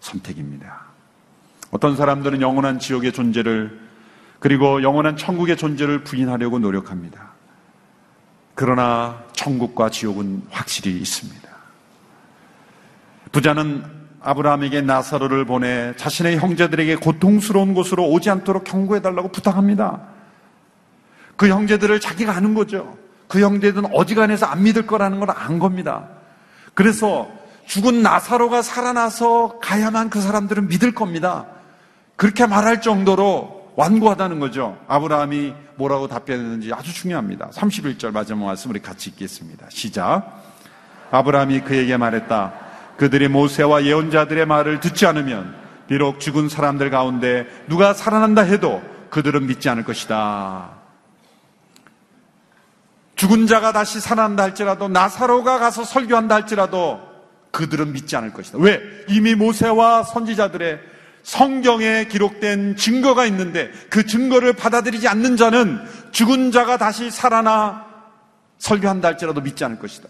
선택입니다. 0.00 0.84
어떤 1.70 1.96
사람들은 1.96 2.40
영원한 2.40 2.78
지옥의 2.78 3.12
존재를 3.12 3.80
그리고 4.38 4.82
영원한 4.82 5.16
천국의 5.16 5.56
존재를 5.56 6.04
부인하려고 6.04 6.58
노력합니다. 6.58 7.32
그러나 8.54 9.24
천국과 9.32 9.90
지옥은 9.90 10.42
확실히 10.50 10.96
있습니다. 10.98 11.48
부자는 13.32 13.82
아브라함에게 14.24 14.80
나사로를 14.80 15.44
보내 15.44 15.94
자신의 15.96 16.38
형제들에게 16.38 16.96
고통스러운 16.96 17.74
곳으로 17.74 18.08
오지 18.08 18.30
않도록 18.30 18.64
경고해달라고 18.64 19.28
부탁합니다. 19.28 20.00
그 21.36 21.48
형제들을 21.48 22.00
자기가 22.00 22.34
아는 22.34 22.54
거죠. 22.54 22.96
그 23.28 23.40
형제들은 23.40 23.94
어지간해서 23.94 24.46
안 24.46 24.62
믿을 24.62 24.86
거라는 24.86 25.20
걸 25.20 25.30
안 25.30 25.58
겁니다. 25.58 26.08
그래서 26.72 27.28
죽은 27.66 28.02
나사로가 28.02 28.62
살아나서 28.62 29.58
가야만 29.60 30.10
그 30.10 30.20
사람들은 30.20 30.68
믿을 30.68 30.94
겁니다. 30.94 31.46
그렇게 32.16 32.46
말할 32.46 32.80
정도로 32.80 33.72
완고하다는 33.76 34.38
거죠. 34.40 34.78
아브라함이 34.86 35.54
뭐라고 35.76 36.08
답변했는지 36.08 36.72
아주 36.72 36.94
중요합니다. 36.94 37.50
31절 37.50 38.12
마지막 38.12 38.46
말씀 38.46 38.70
우리 38.70 38.80
같이 38.80 39.10
읽겠습니다. 39.10 39.66
시작. 39.70 40.42
아브라함이 41.10 41.60
그에게 41.60 41.96
말했다. 41.96 42.63
그들이 42.96 43.28
모세와 43.28 43.84
예언자들의 43.84 44.46
말을 44.46 44.80
듣지 44.80 45.06
않으면 45.06 45.54
비록 45.88 46.20
죽은 46.20 46.48
사람들 46.48 46.90
가운데 46.90 47.46
누가 47.68 47.92
살아난다 47.92 48.42
해도 48.42 48.82
그들은 49.10 49.46
믿지 49.46 49.68
않을 49.68 49.84
것이다. 49.84 50.70
죽은 53.16 53.46
자가 53.46 53.72
다시 53.72 54.00
살아난다 54.00 54.42
할지라도 54.42 54.88
나사로가 54.88 55.58
가서 55.58 55.84
설교한다 55.84 56.34
할지라도 56.34 57.00
그들은 57.52 57.92
믿지 57.92 58.16
않을 58.16 58.32
것이다. 58.32 58.58
왜? 58.58 58.80
이미 59.08 59.34
모세와 59.34 60.02
선지자들의 60.02 60.80
성경에 61.22 62.06
기록된 62.06 62.76
증거가 62.76 63.24
있는데 63.26 63.70
그 63.88 64.04
증거를 64.04 64.54
받아들이지 64.54 65.08
않는 65.08 65.36
자는 65.36 65.80
죽은 66.10 66.50
자가 66.50 66.76
다시 66.76 67.10
살아나 67.10 67.86
설교한다 68.58 69.08
할지라도 69.08 69.40
믿지 69.40 69.64
않을 69.64 69.78
것이다. 69.78 70.08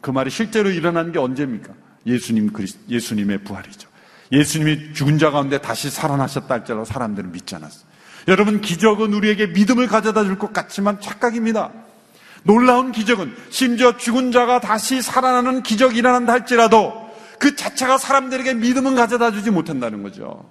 그 0.00 0.10
말이 0.10 0.30
실제로 0.30 0.70
일어난 0.70 1.10
게 1.12 1.18
언제입니까? 1.18 1.72
예수님 2.06 2.52
그리스, 2.52 2.78
예수님의 2.88 3.44
부활이죠. 3.44 3.88
예수님이 4.32 4.92
죽은 4.94 5.18
자 5.18 5.30
가운데 5.30 5.58
다시 5.58 5.90
살아나셨다 5.90 6.52
할지라도 6.54 6.84
사람들은 6.84 7.32
믿지 7.32 7.54
않았어요. 7.54 7.84
여러분 8.28 8.60
기적은 8.60 9.12
우리에게 9.14 9.48
믿음을 9.48 9.86
가져다 9.86 10.24
줄 10.24 10.38
것 10.38 10.52
같지만 10.52 11.00
착각입니다. 11.00 11.72
놀라운 12.42 12.92
기적은 12.92 13.34
심지어 13.50 13.96
죽은 13.96 14.32
자가 14.32 14.60
다시 14.60 15.02
살아나는 15.02 15.62
기적이 15.62 15.98
일어난다 15.98 16.32
할지라도 16.32 17.06
그 17.38 17.56
자체가 17.56 17.98
사람들에게 17.98 18.54
믿음은 18.54 18.94
가져다 18.94 19.30
주지 19.32 19.50
못한다는 19.50 20.02
거죠. 20.02 20.48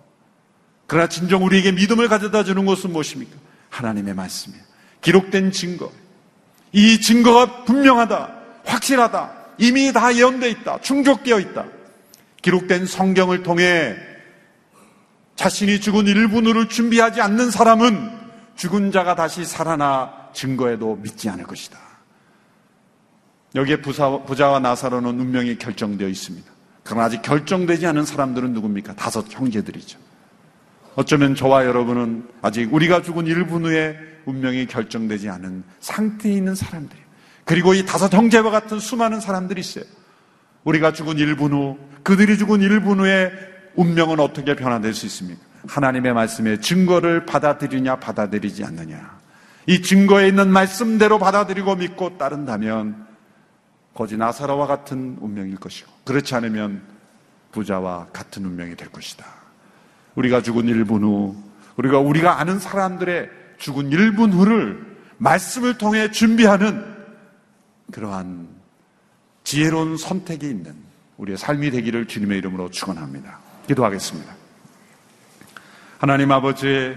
그러나 0.88 1.08
진정 1.08 1.44
우리에게 1.46 1.72
믿음을 1.72 2.08
가져다 2.08 2.44
주는 2.44 2.66
것은 2.66 2.92
무엇입니까? 2.92 3.36
하나님의 3.70 4.14
말씀이에요. 4.14 4.64
기록된 5.02 5.52
증거. 5.52 5.92
이 6.72 7.00
증거가 7.02 7.64
분명하다, 7.64 8.30
확실하다, 8.66 9.32
이미 9.58 9.92
다 9.94 10.16
예언되어 10.16 10.50
있다, 10.50 10.82
충족되어 10.82 11.40
있다. 11.40 11.66
기록된 12.42 12.86
성경을 12.86 13.44
통해 13.44 13.96
자신이 15.36 15.82
죽은 15.82 16.08
일분으로 16.08 16.68
준비하지 16.68 17.22
않는 17.22 17.52
사람은 17.52 18.12
죽은 18.56 18.92
자가 18.92 19.16
다시 19.16 19.44
살아나 19.44 20.30
증거에도 20.34 20.96
믿지 20.96 21.30
않을 21.30 21.46
것이다. 21.46 21.78
여기에 23.56 23.82
부사, 23.82 24.24
부자와 24.24 24.60
나사로는 24.60 25.20
운명이 25.20 25.58
결정되어 25.58 26.08
있습니다. 26.08 26.52
그러나 26.84 27.06
아직 27.06 27.22
결정되지 27.22 27.88
않은 27.88 28.06
사람들은 28.06 28.54
누굽니까? 28.54 28.96
다섯 28.96 29.26
형제들이죠. 29.30 29.98
어쩌면 30.96 31.36
저와 31.36 31.66
여러분은 31.66 32.28
아직 32.42 32.74
우리가 32.74 33.02
죽은 33.02 33.26
1분 33.26 33.66
후에 33.66 33.98
운명이 34.26 34.68
결정되지 34.68 35.30
않은 35.30 35.64
상태에 35.80 36.34
있는 36.34 36.56
사람들이에요. 36.56 37.05
그리고 37.46 37.74
이 37.76 37.86
다섯 37.86 38.12
형제와 38.14 38.50
같은 38.50 38.80
수많은 38.80 39.22
사람들이 39.22 39.62
있어요. 39.62 39.86
우리가 40.64 40.94
죽은 40.94 41.16
1분 41.16 41.52
후, 41.52 41.78
그들이 42.04 42.38
죽은 42.38 42.60
1분 42.60 43.00
후에 43.00 43.32
운명은 43.76 44.20
어떻게 44.20 44.56
변화될 44.56 44.94
수 44.94 45.06
있습니까? 45.06 45.42
하나님의 45.68 46.14
말씀에 46.14 46.60
증거를 46.60 47.26
받아들이냐, 47.26 47.98
받아들이지 47.98 48.64
않느냐. 48.64 49.16
이 49.68 49.82
증거에 49.82 50.28
있는 50.28 50.52
말씀대로 50.52 51.18
받아들이고 51.20 51.76
믿고 51.76 52.18
따른다면 52.18 53.06
거지 53.94 54.18
나사라와 54.18 54.66
같은 54.68 55.18
운명일 55.22 55.58
것이고, 55.58 55.92
그렇지 56.04 56.34
않으면 56.36 56.82
부자와 57.52 58.08
같은 58.12 58.44
운명이 58.44 58.76
될 58.76 58.90
것이다. 58.90 59.26
우리가 60.16 60.42
죽은 60.42 60.66
1분 60.66 61.02
후, 61.04 61.36
우리가 61.78 62.00
우리가 62.00 62.40
아는 62.40 62.60
사람들의 62.60 63.30
죽은 63.60 63.92
1분 63.92 64.34
후를 64.34 64.98
말씀을 65.18 65.78
통해 65.78 66.12
준비하는 66.12 66.95
그러한 67.92 68.48
지혜로운 69.44 69.98
선택이 69.98 70.48
있는 70.48 70.76
우리의 71.18 71.38
삶이 71.38 71.72
되기를 71.72 72.08
주님의 72.08 72.40
이름으로 72.40 72.72
축원합니다. 72.72 73.40
기도하겠습니다. 73.68 74.36
하나님 76.00 76.32
아버지 76.32 76.96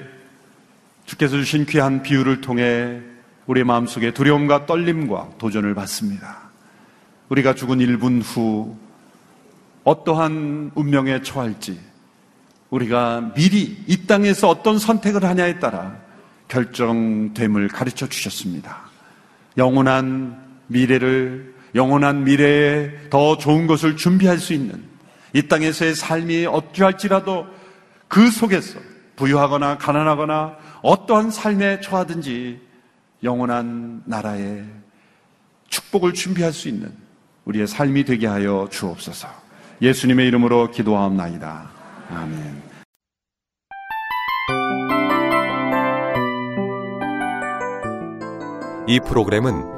주께서 1.05 1.37
주신 1.37 1.67
귀한 1.67 2.03
비유를 2.03 2.41
통해 2.41 3.01
우리의 3.47 3.65
마음속에 3.65 4.13
두려움과 4.13 4.67
떨림과 4.67 5.37
도전을 5.39 5.75
받습니다. 5.75 6.51
우리가 7.29 7.55
죽은 7.55 7.79
1분 7.79 8.23
후 8.23 8.77
어떠한 9.85 10.73
운명에 10.75 11.23
처할지 11.23 11.81
우리가 12.71 13.33
미리 13.35 13.83
이 13.87 14.07
땅에서 14.07 14.49
어떤 14.49 14.79
선택을 14.79 15.25
하냐에 15.25 15.59
따라 15.59 15.97
결정됨을 16.49 17.69
가르쳐 17.69 18.07
주셨습니다. 18.07 18.83
영원한 19.57 20.48
미래를, 20.69 21.55
영원한 21.75 22.25
미래에 22.25 23.11
더 23.11 23.37
좋은 23.37 23.67
것을 23.67 23.97
준비할 23.97 24.39
수 24.39 24.53
있는 24.55 24.83
이 25.35 25.43
땅에서의 25.43 25.95
삶이 25.95 26.47
어찌할지라도 26.47 27.47
그 28.07 28.31
속에서 28.31 28.79
부유하거나 29.17 29.79
가난하거나 29.79 30.57
어떠한 30.83 31.31
삶에 31.31 31.81
처하든지 31.81 32.61
영원한 33.23 34.03
나라의 34.07 34.65
축복을 35.69 36.15
준비할 36.15 36.53
수 36.53 36.69
있는 36.69 36.93
우리의 37.45 37.67
삶이 37.67 38.05
되게 38.05 38.27
하여 38.27 38.69
주옵소서. 38.71 39.29
예수님의 39.83 40.27
이름으로 40.29 40.71
기도하옵나이다. 40.71 41.71
아멘. 42.11 42.63
이 48.87 49.01
프로그램은 49.01 49.78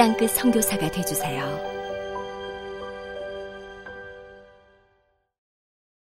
땅끝 0.00 0.30
성교사가 0.30 0.90
되주세요 0.90 1.79